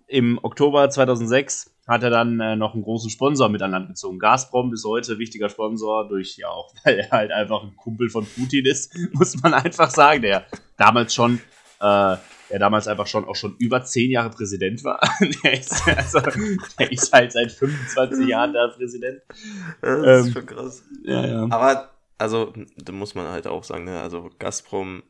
[0.06, 4.18] im Oktober 2006 hat er dann äh, noch einen großen Sponsor mit an Land gezogen.
[4.18, 8.26] Gazprom bis heute wichtiger Sponsor, durch ja auch, weil er halt einfach ein Kumpel von
[8.26, 10.46] Putin ist, muss man einfach sagen, der
[10.76, 11.40] damals schon,
[11.80, 12.16] äh,
[12.50, 15.00] der damals einfach schon auch schon über zehn Jahre Präsident war.
[15.44, 16.20] der, ist, also,
[16.78, 19.20] der ist halt seit 25 Jahren da Präsident.
[19.80, 20.82] Das ist ähm, schon krass.
[21.04, 21.46] Ja, ja.
[21.50, 25.02] Aber also, da muss man halt auch sagen, ne, also Gazprom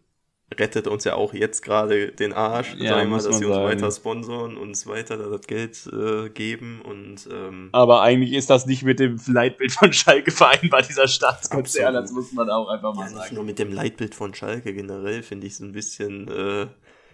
[0.57, 3.64] rettet uns ja auch jetzt gerade den Arsch, ja, sag mal, dass sie uns sagen.
[3.66, 8.82] weiter sponsoren, uns weiter das Geld äh, geben und ähm, Aber eigentlich ist das nicht
[8.82, 13.20] mit dem Leitbild von Schalke vereinbar, dieser Staatskonzern, das muss man auch einfach mal sagen.
[13.20, 16.66] Nicht nur mit dem Leitbild von Schalke generell finde ich es ein bisschen äh,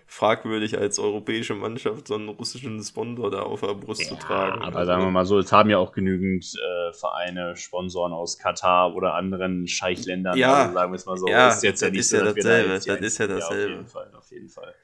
[0.06, 4.62] fragwürdig, als europäische Mannschaft so einen russischen Sponsor da auf der Brust ja, zu tragen.
[4.62, 8.38] Aber also, sagen wir mal so, es haben ja auch genügend äh, Vereine, Sponsoren aus
[8.38, 11.28] Katar oder anderen Scheichländern, ja, also sagen wir es mal so.
[11.28, 12.68] Ja, ist jetzt das ja ist ja dasselbe.
[12.74, 13.38] Das ist ja dasselbe.
[13.38, 14.74] Ja, auf jeden Fall, auf jeden Fall.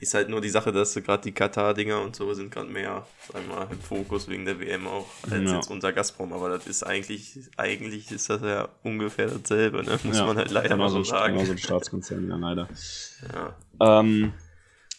[0.00, 3.48] Ist halt nur die Sache, dass gerade die Katar-Dinger und so sind gerade mehr, sagen
[3.48, 5.56] wir mal, im Fokus wegen der WM auch, als ja.
[5.56, 6.32] jetzt unser Gazprom.
[6.32, 9.98] Aber das ist eigentlich, eigentlich ist das ja ungefähr dasselbe, ne?
[10.02, 11.34] muss man halt leider mal so sagen.
[11.34, 12.68] Genau so ein Staatskonzern, ja, leider.
[13.32, 14.00] Ja.
[14.00, 14.32] Ähm,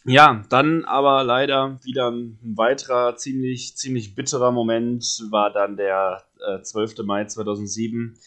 [0.03, 6.61] ja, dann aber leider wieder ein weiterer ziemlich, ziemlich bitterer Moment war dann der äh,
[6.61, 7.03] 12.
[7.03, 8.17] Mai 2007.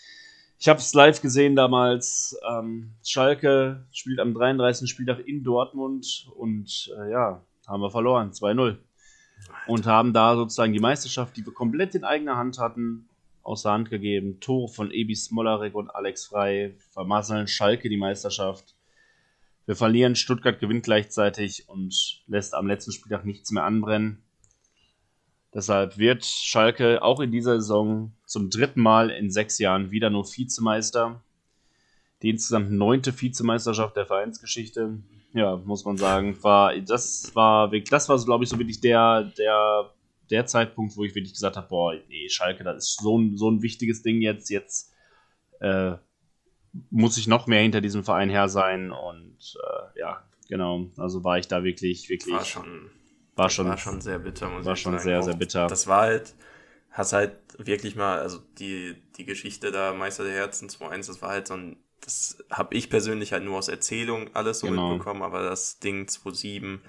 [0.65, 2.39] Ich habe es live gesehen damals.
[2.49, 4.89] Ähm, Schalke spielt am 33.
[4.89, 8.79] Spieltag in Dortmund und äh, ja, haben wir verloren, 2-0.
[9.67, 13.11] Und haben da sozusagen die Meisterschaft, die wir komplett in eigener Hand hatten,
[13.43, 14.41] außer Hand gegeben.
[14.41, 18.75] Tore von Ebi Smolarek und Alex Frei vermasseln Schalke die Meisterschaft.
[19.67, 24.24] Wir verlieren, Stuttgart gewinnt gleichzeitig und lässt am letzten Spieltag nichts mehr anbrennen.
[25.55, 30.25] Deshalb wird Schalke auch in dieser Saison zum dritten Mal in sechs Jahren wieder nur
[30.25, 31.23] Vizemeister.
[32.23, 34.99] Die insgesamt neunte Vizemeisterschaft der Vereinsgeschichte.
[35.33, 39.91] Ja, muss man sagen, war das war das war glaube ich so wirklich der der
[40.31, 43.51] der Zeitpunkt, wo ich wirklich gesagt habe, boah, nee, Schalke, das ist so ein, so
[43.51, 44.93] ein wichtiges Ding jetzt jetzt
[45.61, 45.97] äh,
[46.91, 51.39] muss ich noch mehr hinter diesem Verein her sein und äh, ja, genau, also war
[51.39, 52.35] ich da wirklich, wirklich.
[52.35, 52.91] War schon,
[53.37, 55.05] war schon, war schon sehr bitter, muss war ich schon sagen.
[55.05, 55.67] sehr, sehr bitter.
[55.67, 56.35] Das war halt,
[56.91, 61.31] hast halt wirklich mal, also die, die Geschichte da, Meister der Herzen 2-1, das war
[61.31, 64.91] halt so ein, das habe ich persönlich halt nur aus Erzählung alles so genau.
[64.91, 66.81] mitbekommen, aber das Ding 2-7,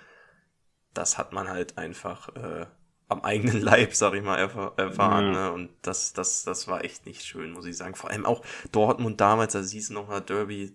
[0.94, 2.66] das hat man halt einfach äh,
[3.08, 5.34] am eigenen Leib, sag ich mal, erf erfahren.
[5.34, 5.50] Ja.
[5.50, 5.52] Ne?
[5.52, 7.96] Und das, das, das war echt nicht schön, muss ich sagen.
[7.96, 10.74] Vor allem auch Dortmund damals, da siehst du noch mal Derby,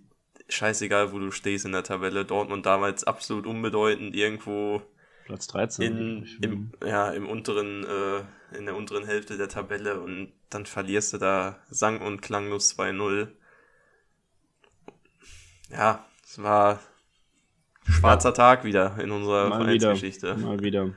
[0.48, 2.24] scheißegal, wo du stehst in der Tabelle.
[2.24, 4.82] Dortmund damals absolut unbedeutend, irgendwo
[5.30, 5.84] Platz 13.
[5.84, 11.12] In, im, ja, im unteren, äh, in der unteren Hälfte der Tabelle und dann verlierst
[11.12, 13.28] du da sang- und klanglos 2-0.
[15.70, 16.80] Ja, es war
[17.84, 20.36] schwarzer Tag wieder in unserer mal Vereinsgeschichte.
[20.36, 20.94] Wieder, mal wieder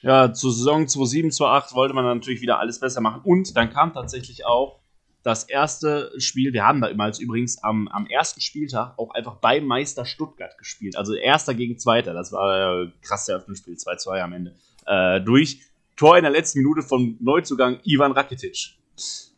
[0.00, 3.20] ja, zur Saison 2007, 2008 wollte man natürlich wieder alles besser machen.
[3.22, 4.80] Und dann kam tatsächlich auch
[5.22, 9.60] das erste Spiel, wir haben da damals übrigens am, am ersten Spieltag auch einfach bei
[9.60, 10.96] Meister Stuttgart gespielt.
[10.96, 14.54] Also erster gegen zweiter, das war äh, krass der Eröffnungsspiel, 2-2 am Ende.
[14.86, 15.60] Äh, durch
[15.96, 18.76] Tor in der letzten Minute vom Neuzugang Ivan Rakitic.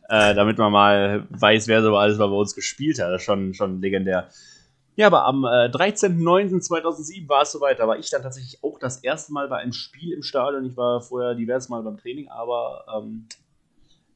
[0.07, 3.11] Äh, damit man mal weiß, wer so alles bei uns gespielt hat.
[3.11, 4.29] Das ist schon, schon legendär.
[4.95, 7.79] Ja, aber am äh, 13.09.2007 war es soweit.
[7.79, 10.65] Da war ich dann tatsächlich auch das erste Mal bei einem Spiel im Stadion.
[10.65, 13.27] Ich war vorher diverse Mal beim Training, aber ähm,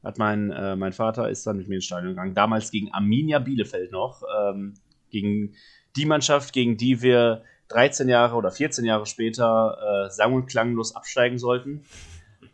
[0.03, 2.33] hat mein, äh, mein Vater ist dann mit mir ins Stadion gegangen.
[2.33, 4.23] Damals gegen Arminia Bielefeld noch.
[4.41, 4.75] Ähm,
[5.09, 5.55] gegen
[5.95, 10.95] die Mannschaft, gegen die wir 13 Jahre oder 14 Jahre später äh, sang- und klanglos
[10.95, 11.83] absteigen sollten.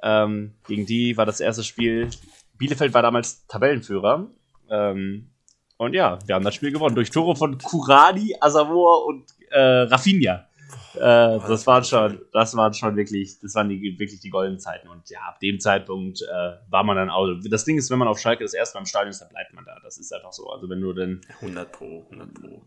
[0.02, 2.10] Ähm, gegen die war das erste Spiel.
[2.58, 4.28] Bielefeld war damals Tabellenführer.
[4.70, 5.30] Ähm,
[5.78, 10.45] und ja, wir haben das Spiel gewonnen durch Tore von Kurani, Asavor und äh, Rafinha.
[10.98, 14.88] Äh, das waren schon, das waren schon wirklich, das waren die, wirklich die goldenen Zeiten.
[14.88, 17.28] Und ja, ab dem Zeitpunkt äh, war man dann auch.
[17.50, 19.54] Das Ding ist, wenn man auf Schalke das erste Mal im Stadion ist, dann bleibt
[19.54, 19.78] man da.
[19.84, 20.50] Das ist einfach so.
[20.50, 22.62] Also wenn du denn 100 pro, 100 pro.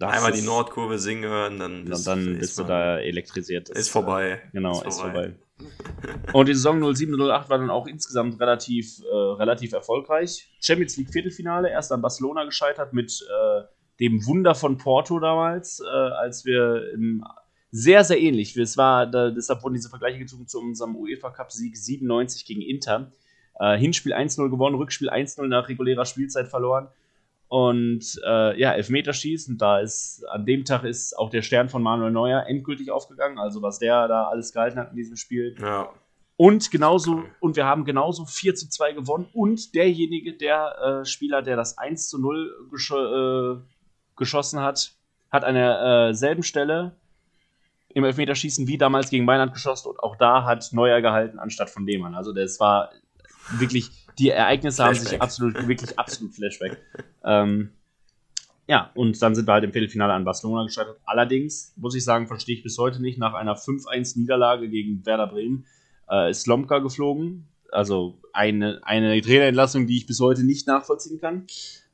[0.00, 3.68] Einmal die Nordkurve singen hören, dann bist, dann bist du da elektrisiert.
[3.70, 4.40] ist vorbei.
[4.52, 5.26] Genau, ist vorbei.
[5.26, 5.36] Ist vorbei.
[6.32, 10.48] Und die Saison 07-08 war dann auch insgesamt relativ, äh, relativ erfolgreich.
[10.60, 13.62] Champions League Viertelfinale, erst an Barcelona gescheitert mit äh,
[14.00, 17.24] dem Wunder von Porto damals, äh, als wir im,
[17.70, 18.56] sehr, sehr ähnlich.
[18.56, 22.62] Es war, da, deshalb wurden diese Vergleiche gezogen zu unserem UEFA Cup Sieg 97 gegen
[22.62, 23.12] Inter.
[23.58, 26.88] Äh, Hinspiel 1-0 gewonnen, Rückspiel 1-0 nach regulärer Spielzeit verloren.
[27.48, 32.12] Und äh, ja, Elfmeterschießen, da ist an dem Tag ist auch der Stern von Manuel
[32.12, 33.38] Neuer endgültig aufgegangen.
[33.38, 35.56] Also was der da alles gehalten hat in diesem Spiel.
[35.60, 35.90] Ja.
[36.36, 39.26] Und genauso, und wir haben genauso 4 zu 2 gewonnen.
[39.32, 43.56] Und derjenige, der äh, Spieler, der das 1 zu 0 gesch äh,
[44.14, 44.92] geschossen hat,
[45.30, 46.96] hat an derselben äh, Stelle
[47.98, 51.86] im Elfmeterschießen wie damals gegen Mailand geschossen und auch da hat Neuer gehalten anstatt von
[51.86, 52.14] Lehmann.
[52.14, 52.90] Also das war
[53.58, 54.98] wirklich, die Ereignisse Flashback.
[54.98, 56.78] haben sich absolut, wirklich absolut Flashback.
[57.24, 57.70] ähm,
[58.66, 60.98] ja, und dann sind wir halt im Viertelfinale an Barcelona gescheitert.
[61.06, 65.64] Allerdings, muss ich sagen, verstehe ich bis heute nicht, nach einer 5-1-Niederlage gegen Werder Bremen
[66.10, 67.48] äh, ist Lomka geflogen.
[67.72, 71.46] Also eine, eine Trainerentlassung, die ich bis heute nicht nachvollziehen kann.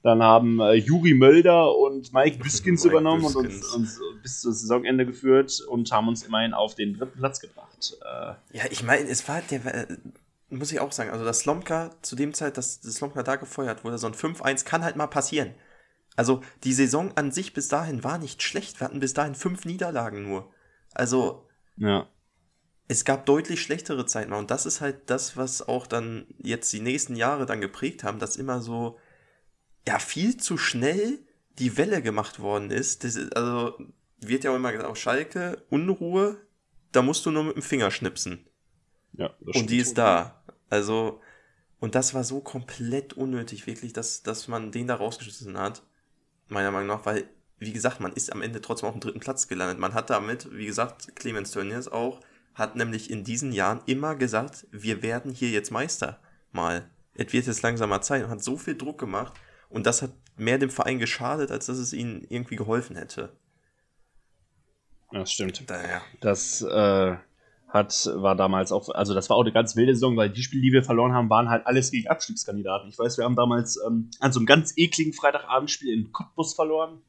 [0.05, 3.65] Dann haben äh, Juri Mölder und Mike Büskins übernommen Büskins.
[3.65, 7.41] und uns, uns, bis zum Saisonende geführt und haben uns immerhin auf den dritten Platz
[7.41, 7.97] gebracht.
[8.03, 9.97] Äh, ja, ich meine, es war der, äh,
[10.51, 13.83] muss ich auch sagen, also das Slomka zu dem Zeit, dass das Slomka da gefeuert
[13.83, 15.55] wurde, so ein 5-1 kann halt mal passieren.
[16.17, 18.81] Also die Saison an sich bis dahin war nicht schlecht.
[18.81, 20.53] Wir hatten bis dahin fünf Niederlagen nur.
[20.93, 21.49] Also
[21.79, 22.07] ja.
[22.89, 26.83] es gab deutlich schlechtere Zeiten und das ist halt das, was auch dann jetzt die
[26.83, 28.99] nächsten Jahre dann geprägt haben, dass immer so
[29.87, 31.19] ja viel zu schnell
[31.59, 33.05] die Welle gemacht worden ist.
[33.05, 33.79] Das ist also
[34.29, 36.37] wird ja auch immer gesagt, auf Schalke, Unruhe,
[36.93, 38.47] da musst du nur mit dem Finger schnipsen.
[39.13, 40.43] Ja, und die ist da.
[40.71, 41.21] Also,
[41.79, 45.83] und das war so komplett unnötig, wirklich, dass, dass man den da rausgeschmissen hat.
[46.49, 47.25] Meiner Meinung nach, weil,
[47.59, 49.79] wie gesagt, man ist am Ende trotzdem auf dem dritten Platz gelandet.
[49.79, 52.21] Man hat damit, wie gesagt, Clemens Tönnies auch,
[52.55, 56.21] hat nämlich in diesen Jahren immer gesagt, wir werden hier jetzt Meister.
[56.53, 56.89] Mal.
[57.15, 59.35] Es wird jetzt langsamer Zeit und hat so viel Druck gemacht.
[59.69, 63.37] Und das hat mehr dem Verein geschadet, als dass es ihnen irgendwie geholfen hätte.
[65.13, 65.63] Ja, das stimmt.
[65.69, 66.03] Daher.
[66.21, 67.17] Das äh,
[67.69, 70.63] hat, war damals auch, also das war auch eine ganz wilde Saison, weil die Spiele,
[70.63, 72.89] die wir verloren haben, waren halt alles gegen Abstiegskandidaten.
[72.89, 77.01] Ich weiß, wir haben damals ähm, an so einem ganz ekligen Freitagabendspiel in Cottbus verloren,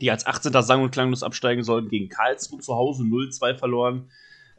[0.00, 0.52] die als 18.
[0.62, 4.10] sang- und klanglos absteigen sollten, gegen Karlsruhe zu Hause 0-2 verloren,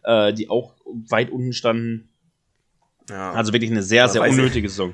[0.03, 2.09] äh, die auch weit unten standen.
[3.09, 3.33] Ja.
[3.33, 4.93] Also wirklich eine sehr, sehr unnötige Saison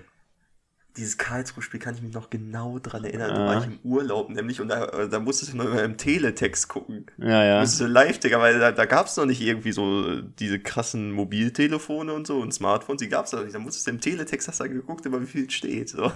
[0.97, 3.33] dieses Karlsruhe-Spiel kann ich mich noch genau dran erinnern.
[3.33, 7.05] Da war ich im Urlaub nämlich und da, da musstest du immer im Teletext gucken.
[7.17, 7.53] Ja, ja.
[7.55, 10.59] Da musstest du live, Digga, weil da, da gab es noch nicht irgendwie so diese
[10.59, 13.55] krassen Mobiltelefone und so und Smartphones, die gab es noch nicht.
[13.55, 15.89] Da musstest du im Teletext, hast du geguckt, immer wie viel steht.
[15.89, 16.11] So.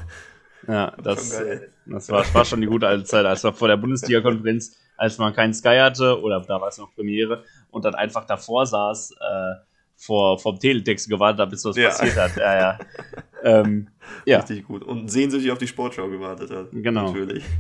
[0.67, 1.41] Ja, das,
[1.85, 5.33] das war, war schon die gute alte Zeit, als wir vor der Bundesliga-Konferenz, als man
[5.33, 9.55] keinen Sky hatte, oder da war es noch Premiere, und dann einfach davor saß, äh,
[9.95, 11.89] vor, vom Teletext gewartet hat, bis was ja.
[11.89, 12.35] passiert hat.
[12.35, 12.79] Ja, ja.
[13.43, 13.87] ähm,
[14.25, 14.39] ja.
[14.39, 14.83] Richtig gut.
[14.83, 16.67] Und sehnsüchtig auf die Sportschau gewartet hat.
[16.71, 17.07] Genau.
[17.07, 17.43] Natürlich.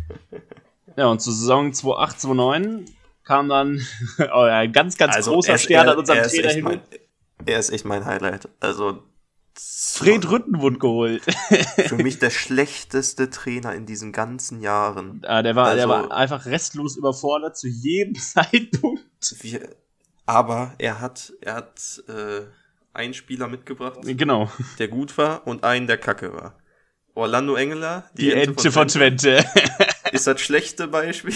[0.97, 2.85] Ja, und zur Saison 2008, 2009
[3.23, 3.81] kam dann
[4.33, 6.81] oh, ein ganz, ganz also großer ist, Stern an unserem Trainerhimmel.
[7.45, 8.49] Er ist echt mein Highlight.
[8.59, 9.01] Also
[9.57, 11.23] Fred Rütten wurde geholt.
[11.87, 15.21] Für mich der schlechteste Trainer in diesen ganzen Jahren.
[15.23, 19.03] Ja, der war, also, der war einfach restlos überfordert zu jedem Zeitpunkt.
[19.41, 19.69] Wir,
[20.25, 22.41] aber er hat, er hat äh,
[22.93, 24.51] einen Spieler mitgebracht, genau.
[24.79, 26.57] der gut war und einen, der kacke war.
[27.13, 29.43] Orlando Engeler, die, die Ente, Ente, von Twente.
[30.11, 31.33] ist das schlechte Beispiel.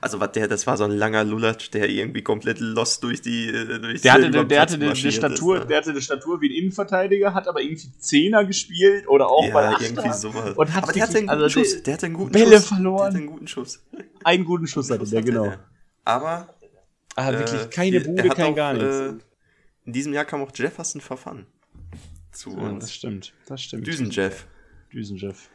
[0.00, 3.48] Also was der, das war so ein langer Lulatsch, der irgendwie komplett lost durch die
[3.48, 5.66] äh, durch der hatte, der hatte eine, Statur, ist, ne?
[5.66, 9.52] der hatte eine Statur wie ein Innenverteidiger, hat aber irgendwie Zehner gespielt oder auch ja,
[9.52, 10.56] bei Achter irgendwie sowas.
[10.56, 12.68] Und hat aber der hatte einen guten also Schuss, der hatte einen guten Bälle Schuss.
[12.68, 12.96] verloren.
[12.96, 13.84] Der hatte einen guten Schuss.
[14.22, 15.52] Einen guten Schuss hatte der, genau.
[16.04, 16.48] Aber
[17.18, 18.96] Ah, wirklich äh, keine Bude, kein auch, gar nichts.
[18.96, 19.12] Äh,
[19.88, 21.46] in diesem Jahr kam auch Jefferson Verfahren
[22.30, 22.84] zu ja, uns.
[22.84, 23.86] Das stimmt, das stimmt.
[23.86, 24.46] Düsen-Jeff.
[24.92, 25.48] Düsen-Jeff.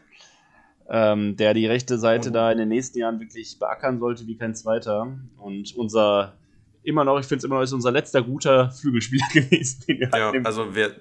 [0.90, 2.34] Ähm, der die rechte Seite oh.
[2.34, 5.20] da in den nächsten Jahren wirklich beackern sollte wie kein zweiter.
[5.38, 6.36] Und unser,
[6.82, 9.84] immer noch, ich finde es immer noch, ist unser letzter guter Flügelspieler gewesen.
[9.88, 10.96] Den wir ja, also wer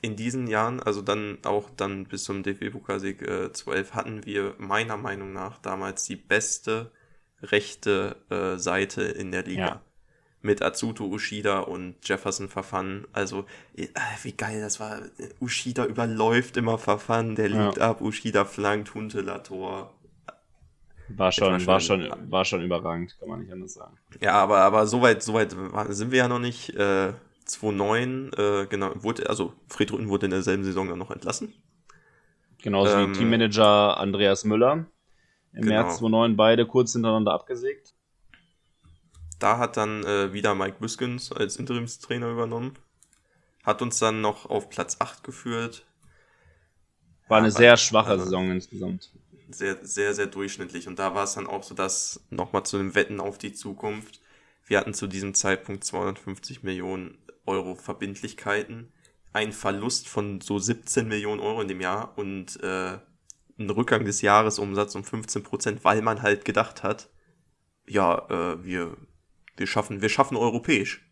[0.00, 4.96] in diesen Jahren, also dann auch dann bis zum DFB-Pokalsieg äh, 12, hatten wir meiner
[4.96, 6.92] Meinung nach damals die beste
[7.42, 9.66] rechte äh, Seite in der Liga.
[9.66, 9.82] Ja.
[10.44, 13.06] Mit Azuto Ushida und Jefferson Verfan.
[13.12, 13.88] Also, äh,
[14.22, 15.00] wie geil das war.
[15.40, 17.90] Ushida überläuft immer Verfan, der liegt ja.
[17.90, 19.94] ab, Ushida flankt, Huntela Tor.
[21.08, 23.96] War schon, war schon, war schon überragend, kann man nicht anders sagen.
[24.20, 25.56] Ja, aber, aber soweit, soweit
[25.88, 26.70] sind wir ja noch nicht.
[26.76, 27.14] Äh,
[27.46, 31.52] 2-9, äh, genau, wurde, also Fred Rutten wurde in derselben Saison dann noch entlassen.
[32.62, 34.86] Genauso ähm, wie Teammanager Andreas Müller.
[35.52, 35.82] Im genau.
[35.82, 37.93] März 2009 beide kurz hintereinander abgesägt.
[39.44, 42.78] Da hat dann äh, wieder Mike Biskins als Interimstrainer übernommen.
[43.62, 45.84] Hat uns dann noch auf Platz 8 geführt.
[47.28, 49.12] War eine sehr schwache also Saison insgesamt.
[49.50, 50.88] Sehr, sehr, sehr durchschnittlich.
[50.88, 54.22] Und da war es dann auch so, dass nochmal zu den Wetten auf die Zukunft.
[54.64, 58.94] Wir hatten zu diesem Zeitpunkt 250 Millionen Euro Verbindlichkeiten
[59.34, 62.96] ein Verlust von so 17 Millionen Euro in dem Jahr und äh,
[63.58, 67.10] ein Rückgang des Jahresumsatzes um 15 Prozent, weil man halt gedacht hat,
[67.86, 68.96] ja, äh, wir,
[69.56, 71.08] wir schaffen, wir schaffen europäisch.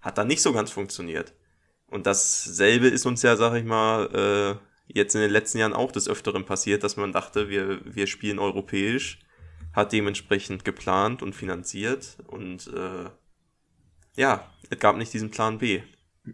[0.00, 1.34] Hat dann nicht so ganz funktioniert.
[1.86, 5.92] Und dasselbe ist uns ja, sag ich mal, äh, jetzt in den letzten Jahren auch
[5.92, 9.20] des Öfteren passiert, dass man dachte, wir, wir spielen europäisch,
[9.72, 13.10] hat dementsprechend geplant und finanziert und äh,
[14.16, 15.82] ja, es gab nicht diesen Plan B.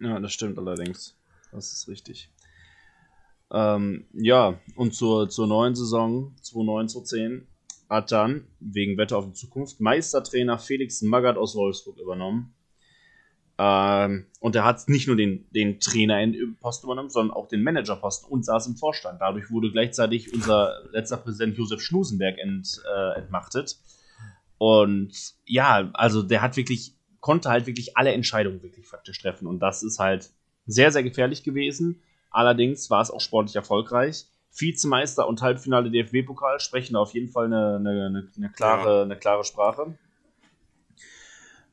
[0.01, 1.17] Ja, das stimmt allerdings.
[1.53, 2.31] Das ist richtig.
[3.51, 7.49] Ähm, ja, und zur, zur neuen Saison 2009 zu 10
[7.91, 12.55] hat dann wegen Wetter auf die Zukunft Meistertrainer Felix Magath aus Wolfsburg übernommen.
[13.59, 18.45] Ähm, und er hat nicht nur den, den Trainerposten übernommen, sondern auch den Managerposten und
[18.45, 19.21] saß im Vorstand.
[19.21, 23.77] Dadurch wurde gleichzeitig unser letzter Präsident Josef Schlusenberg ent, äh, entmachtet.
[24.57, 29.47] Und ja, also der hat wirklich, konnte halt wirklich alle Entscheidungen wirklich faktisch treffen.
[29.47, 30.31] Und das ist halt
[30.67, 32.03] sehr, sehr gefährlich gewesen.
[32.31, 34.27] Allerdings war es auch sportlich erfolgreich.
[34.57, 39.03] Vizemeister und Halbfinale DFB-Pokal sprechen auf jeden Fall eine, eine, eine, klare, ja.
[39.03, 39.95] eine klare Sprache.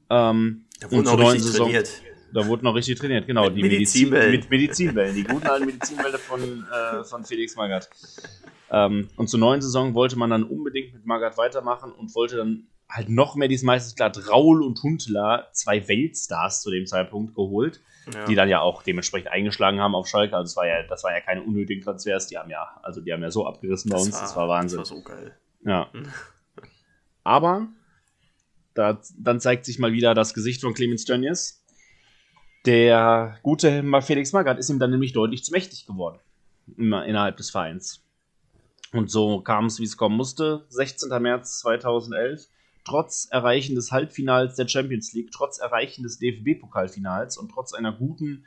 [0.10, 2.02] Ähm, da wurde noch richtig Saison, trainiert.
[2.34, 3.46] Da wurde noch richtig trainiert, genau.
[3.46, 4.32] Mit die Medizinwellen.
[4.32, 7.90] Medizin, mit Medizinwellen, die guten alten Medizinwelle von, äh, von Felix Magath.
[8.70, 12.68] Ähm, und zur neuen Saison wollte man dann unbedingt mit Magath weitermachen und wollte dann
[12.90, 17.82] halt noch mehr dieses Meistersklat Raul und Huntela, zwei Weltstars zu dem Zeitpunkt geholt,
[18.14, 18.26] ja.
[18.26, 20.36] die dann ja auch dementsprechend eingeschlagen haben auf Schalke.
[20.36, 23.12] Also das war ja, das war ja keine unnötigen Transfers, die haben ja, also die
[23.12, 24.80] haben ja so abgerissen bei uns, war, das war Wahnsinn.
[24.80, 25.36] Das war so geil.
[25.66, 25.92] Ja.
[27.24, 27.68] Aber
[28.74, 31.64] da, dann zeigt sich mal wieder das Gesicht von Clemens Tönnies.
[32.66, 36.20] Der gute Felix Magath ist ihm dann nämlich deutlich zu mächtig geworden
[36.78, 38.04] innerhalb des Vereins.
[38.94, 40.66] Und so kam es, wie es kommen musste.
[40.70, 41.10] 16.
[41.22, 42.48] März 2011
[42.88, 48.46] trotz Erreichen des Halbfinals der Champions League, trotz Erreichen des DFB-Pokalfinals und trotz einer guten,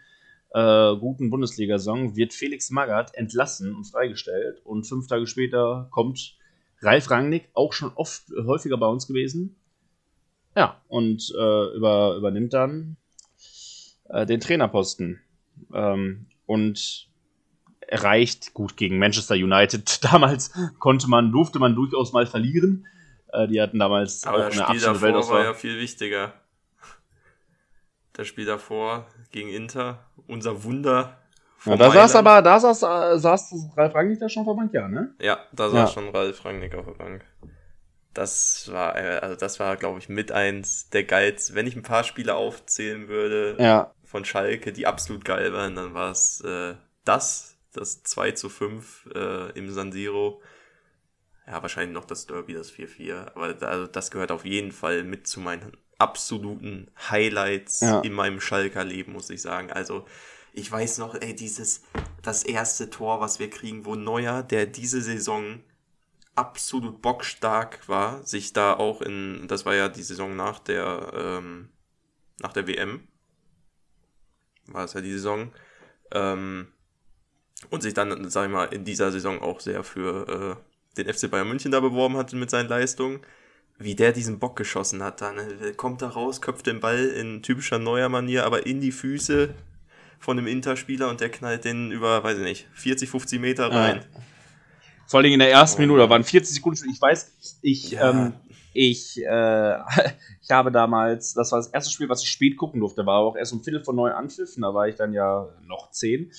[0.53, 4.61] äh, guten Bundesliga-Saison wird Felix Magath entlassen und freigestellt.
[4.65, 6.37] Und fünf Tage später kommt
[6.81, 9.57] Ralf Rangnick, auch schon oft häufiger bei uns gewesen.
[10.57, 12.97] Ja, und äh, über, übernimmt dann
[14.09, 15.21] äh, den Trainerposten.
[15.73, 17.09] Ähm, und
[17.87, 20.05] erreicht gut gegen Manchester United.
[20.13, 22.87] Damals konnte man, durfte man durchaus mal verlieren.
[23.33, 25.39] Äh, die hatten damals Aber auch das eine Spiel davor Weltauswahl.
[25.39, 26.33] war ja viel wichtiger.
[28.13, 31.19] Das Spiel davor gegen Inter, unser Wunder.
[31.65, 34.73] Ja, da saß aber, da saß, äh, saß Ralf Rangnick da schon auf der Bank,
[34.73, 35.15] ja, ne?
[35.21, 35.95] Ja, da saß ja.
[35.95, 37.25] schon Ralf Rangnick auf der Bank.
[38.15, 41.55] Das war, äh, also das war, glaube ich, mit eins der geilsten.
[41.55, 43.95] Wenn ich ein paar Spiele aufzählen würde ja.
[44.05, 46.75] von Schalke, die absolut geil waren, dann war es äh,
[47.05, 50.43] das, das 2 zu 5 äh, im San Siro
[51.51, 53.35] ja, wahrscheinlich noch das Derby, das 4-4.
[53.35, 58.01] Aber also das gehört auf jeden Fall mit zu meinen absoluten Highlights ja.
[58.01, 59.71] in meinem Schalker Leben, muss ich sagen.
[59.73, 60.07] Also,
[60.53, 61.83] ich weiß noch, ey, dieses,
[62.23, 65.61] das erste Tor, was wir kriegen, wo Neuer, der diese Saison
[66.37, 71.69] absolut bockstark war, sich da auch in, das war ja die Saison nach der, ähm,
[72.39, 73.07] nach der WM,
[74.67, 75.53] war es ja die Saison,
[76.13, 76.69] ähm,
[77.69, 81.31] und sich dann, sag ich mal, in dieser Saison auch sehr für äh, den FC
[81.31, 83.21] Bayern München da beworben hatte mit seinen Leistungen,
[83.79, 85.21] wie der diesen Bock geschossen hat.
[85.21, 85.73] Dann ne?
[85.77, 89.55] kommt da raus, köpft den Ball in typischer neuer Manier, aber in die Füße
[90.19, 93.97] von dem Interspieler und der knallt den über, weiß ich nicht, 40, 50 Meter rein.
[93.97, 94.21] Ja.
[95.07, 95.83] Vor allem in der ersten oh.
[95.83, 96.89] Minute, da waren 40 Sekunden.
[96.91, 98.11] Ich weiß, ich, ja.
[98.11, 98.35] ähm,
[98.75, 99.75] ich, äh,
[100.43, 103.37] ich habe damals, das war das erste Spiel, was ich spät gucken durfte, war auch
[103.37, 106.31] erst um Viertel von neun anpfiffen, da war ich dann ja noch zehn.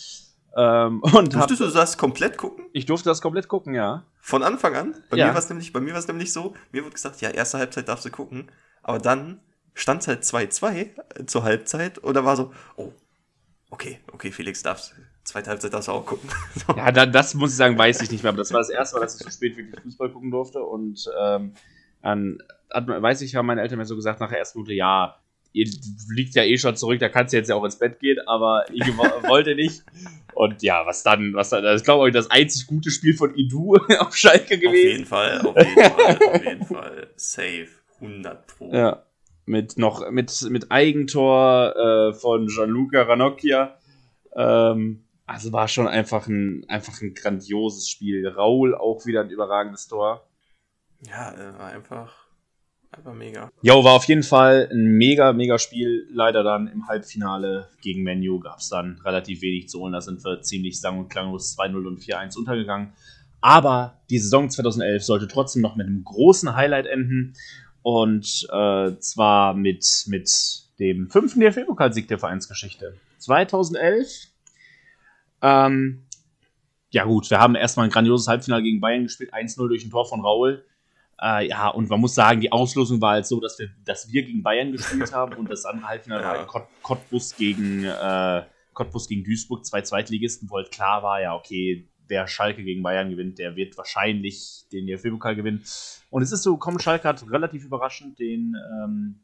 [0.55, 2.65] Ähm, und Durftest hab, du das komplett gucken?
[2.73, 4.05] Ich durfte das komplett gucken, ja.
[4.19, 4.95] Von Anfang an?
[5.09, 5.27] Bei ja.
[5.27, 7.57] mir war es nämlich, bei mir war es nämlich so, mir wurde gesagt, ja, erste
[7.57, 8.51] Halbzeit darfst du gucken,
[8.83, 9.39] aber dann
[9.73, 12.91] stand es halt 2-2 äh, zur Halbzeit und da war so, oh,
[13.69, 14.93] okay, okay, Felix darfst,
[15.23, 16.29] zweite Halbzeit darfst du auch gucken.
[16.55, 16.73] so.
[16.75, 18.97] Ja, da, das muss ich sagen, weiß ich nicht mehr, aber das war das erste
[18.97, 21.53] Mal, dass ich so spät wirklich Fußball gucken durfte und ähm,
[22.01, 22.39] dann
[22.69, 25.20] hat, weiß ich, haben meine Eltern mir so gesagt, nach der ersten Minute, ja,
[25.53, 25.69] ihr
[26.09, 28.65] liegt ja eh schon zurück, da kannst du jetzt ja auch ins Bett gehen, aber
[28.71, 28.85] ich
[29.27, 29.83] wollte nicht.
[30.33, 33.35] Und ja, was dann, was dann, das ist glaube ich das einzig gute Spiel von
[33.35, 34.71] Idu auf Schalke gewesen.
[34.71, 37.07] Auf jeden Fall, auf jeden Fall, auf jeden Fall.
[37.15, 37.67] Safe,
[37.99, 38.73] 100 Pro.
[38.73, 39.03] Ja,
[39.45, 43.77] mit noch, mit, mit Eigentor äh, von Gianluca Ranocchia.
[44.35, 48.27] Ähm, also war schon einfach ein, einfach ein grandioses Spiel.
[48.27, 50.25] Raul auch wieder ein überragendes Tor.
[51.07, 52.20] Ja, war einfach
[52.91, 53.49] Einfach mega.
[53.61, 56.07] Jo, war auf jeden Fall ein mega, mega Spiel.
[56.11, 59.93] Leider dann im Halbfinale gegen Menu gab es dann relativ wenig zu holen.
[59.93, 62.91] Da sind wir ziemlich sang- und klanglos 2-0 und 4-1 untergegangen.
[63.39, 67.33] Aber die Saison 2011 sollte trotzdem noch mit einem großen Highlight enden.
[67.81, 70.29] Und äh, zwar mit, mit
[70.77, 72.95] dem fünften DFB-Pokalsieg der Vereinsgeschichte.
[73.19, 74.27] 2011.
[75.41, 76.03] Ähm,
[76.89, 80.05] ja gut, wir haben erstmal ein grandioses Halbfinale gegen Bayern gespielt, 1-0 durch ein Tor
[80.05, 80.65] von Raul.
[81.21, 84.23] Äh, ja, und man muss sagen, die Auslosung war halt so, dass wir, dass wir
[84.23, 86.29] gegen Bayern gespielt haben und das andere Halbfinale ja.
[86.29, 88.43] war halt Kot Cottbus gegen, äh,
[88.73, 93.09] Cottbus gegen Duisburg, zwei Zweitligisten, wo halt klar war, ja, okay, wer Schalke gegen Bayern
[93.09, 95.63] gewinnt, der wird wahrscheinlich den DFB-Pokal gewinnen.
[96.09, 99.21] Und es ist so gekommen, Schalke hat relativ überraschend den ähm,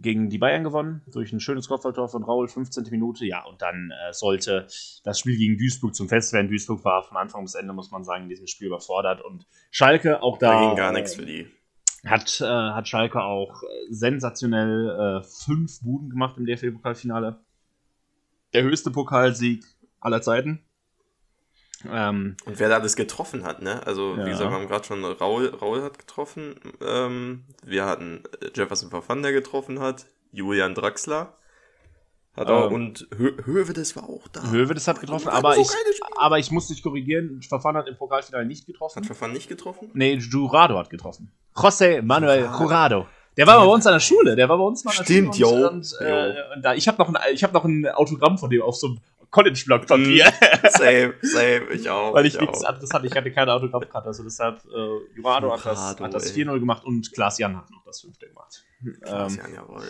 [0.00, 2.84] gegen die Bayern gewonnen, durch ein schönes Kopfballtor von Raul, 15.
[2.90, 3.26] Minute.
[3.26, 4.66] Ja, und dann äh, sollte
[5.04, 6.48] das Spiel gegen Duisburg zum Fest werden.
[6.48, 9.22] Duisburg war von Anfang bis Ende, muss man sagen, in diesem Spiel überfordert.
[9.22, 10.52] Und Schalke auch da.
[10.52, 11.46] Da ging gar nichts für die.
[12.06, 17.38] Hat, äh, hat Schalke auch sensationell äh, fünf Buden gemacht im DFB-Pokalfinale.
[18.54, 19.64] Der höchste Pokalsieg
[20.00, 20.64] aller Zeiten.
[21.88, 23.86] Ähm, und wer da alles getroffen hat, ne?
[23.86, 24.26] Also, ja.
[24.26, 26.56] wie gesagt, wir haben gerade schon Raul, Raul hat getroffen.
[26.82, 28.22] Ähm, wir hatten
[28.54, 30.06] Jefferson Verfan, der getroffen hat.
[30.32, 31.34] Julian Draxler.
[32.36, 34.50] Hat auch, ähm, und Hö Hövedes war auch da.
[34.50, 35.68] Hövedes hat getroffen, aber, so ich,
[36.16, 37.42] aber ich muss dich korrigieren.
[37.42, 39.00] Verfan hat im Pokalfinale nicht getroffen.
[39.00, 39.90] Hat Verfan nicht getroffen?
[39.94, 41.32] Nee, Jurado hat getroffen.
[41.54, 43.06] José Manuel Jurado.
[43.36, 44.36] Der war bei uns an der Schule.
[44.36, 45.70] Der war bei uns mal an der Stimmt, Schule.
[45.70, 48.62] Und, und, äh, und da, ich habe noch, ein, hab noch ein Autogramm von dem
[48.62, 48.96] auf so
[49.30, 50.26] einem College-Block-Papier.
[50.26, 52.14] Mm, same, same, ich auch.
[52.14, 53.06] Weil ich, ich nichts anderes hatte.
[53.06, 54.08] Ich hatte keine Autogrammkarte.
[54.08, 57.84] Also deshalb, äh, Jurado hat das, hat das 4-0 gemacht und Klaas Jan hat noch
[57.84, 58.64] das 5 gemacht.
[59.02, 59.84] Klaas Jan, ähm, jawohl.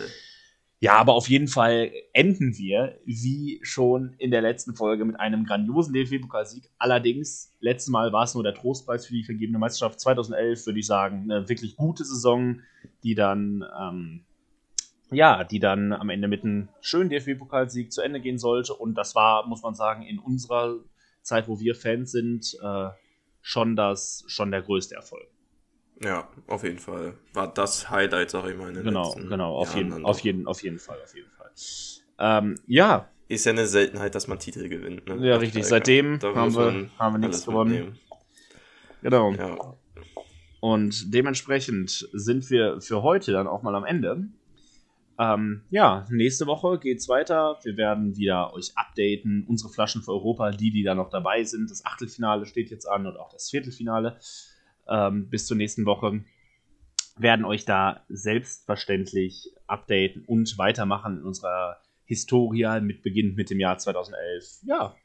[0.83, 5.45] Ja, aber auf jeden Fall enden wir, wie schon in der letzten Folge, mit einem
[5.45, 6.71] grandiosen DFB-Pokalsieg.
[6.79, 9.99] Allerdings, letztes Mal war es nur der Trostpreis für die vergebene Meisterschaft.
[9.99, 12.61] 2011 würde ich sagen, eine wirklich gute Saison,
[13.03, 14.25] die dann ähm,
[15.11, 18.73] ja, die dann am Ende mit einem schönen DFB-Pokalsieg zu Ende gehen sollte.
[18.73, 20.75] Und das war, muss man sagen, in unserer
[21.21, 22.89] Zeit, wo wir Fans sind, äh,
[23.41, 25.27] schon, das, schon der größte Erfolg.
[26.03, 27.13] Ja, auf jeden Fall.
[27.33, 28.73] War das Highlight, sag ich mal.
[28.73, 31.51] Genau, genau, auf jeden, auf, jeden, auf jeden Fall, auf jeden Fall.
[32.17, 33.07] Ähm, ja.
[33.27, 35.07] Ist ja eine Seltenheit, dass man Titel gewinnt.
[35.07, 35.27] Ne?
[35.27, 35.65] Ja, richtig.
[35.65, 37.71] Seitdem haben wir, haben wir nichts gewonnen.
[37.71, 37.99] Mitnehmen.
[39.01, 39.31] Genau.
[39.33, 39.75] Ja.
[40.59, 44.27] Und dementsprechend sind wir für heute dann auch mal am Ende.
[45.19, 47.59] Ähm, ja, nächste Woche geht's weiter.
[47.63, 49.45] Wir werden wieder euch updaten.
[49.47, 51.69] Unsere Flaschen für Europa, die, die da noch dabei sind.
[51.69, 54.17] Das Achtelfinale steht jetzt an und auch das Viertelfinale.
[54.89, 56.23] Ähm, bis zur nächsten Woche
[57.17, 63.77] werden euch da selbstverständlich updaten und weitermachen in unserer Historie mit Beginn mit dem Jahr
[63.77, 64.61] 2011.
[64.63, 64.95] Ja,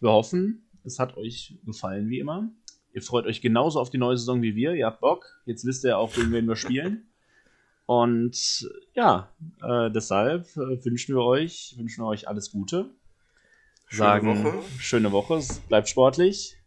[0.00, 2.50] wir hoffen, es hat euch gefallen wie immer.
[2.92, 4.74] Ihr freut euch genauso auf die neue Saison wie wir.
[4.74, 5.24] Ihr habt Bock.
[5.44, 7.08] Jetzt wisst ihr auch, wen wir spielen.
[7.88, 9.32] Und ja,
[9.62, 12.90] äh, deshalb äh, wünschen wir euch, wünschen wir euch alles Gute.
[13.88, 14.62] Sagen, schöne Woche.
[14.78, 16.58] Schöne Woche, bleibt sportlich.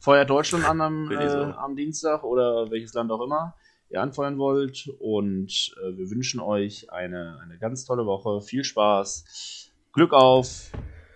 [0.00, 3.54] Feuert Deutschland an am, äh, am Dienstag oder welches Land auch immer
[3.88, 4.88] ihr anfeuern wollt.
[4.98, 8.40] Und äh, wir wünschen euch eine, eine ganz tolle Woche.
[8.40, 10.72] Viel Spaß, Glück auf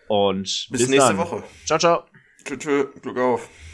[0.06, 1.18] und bis, bis nächste dann.
[1.18, 1.42] Woche.
[1.64, 2.04] Ciao, ciao.
[2.44, 3.50] Tschüss, Glück auf.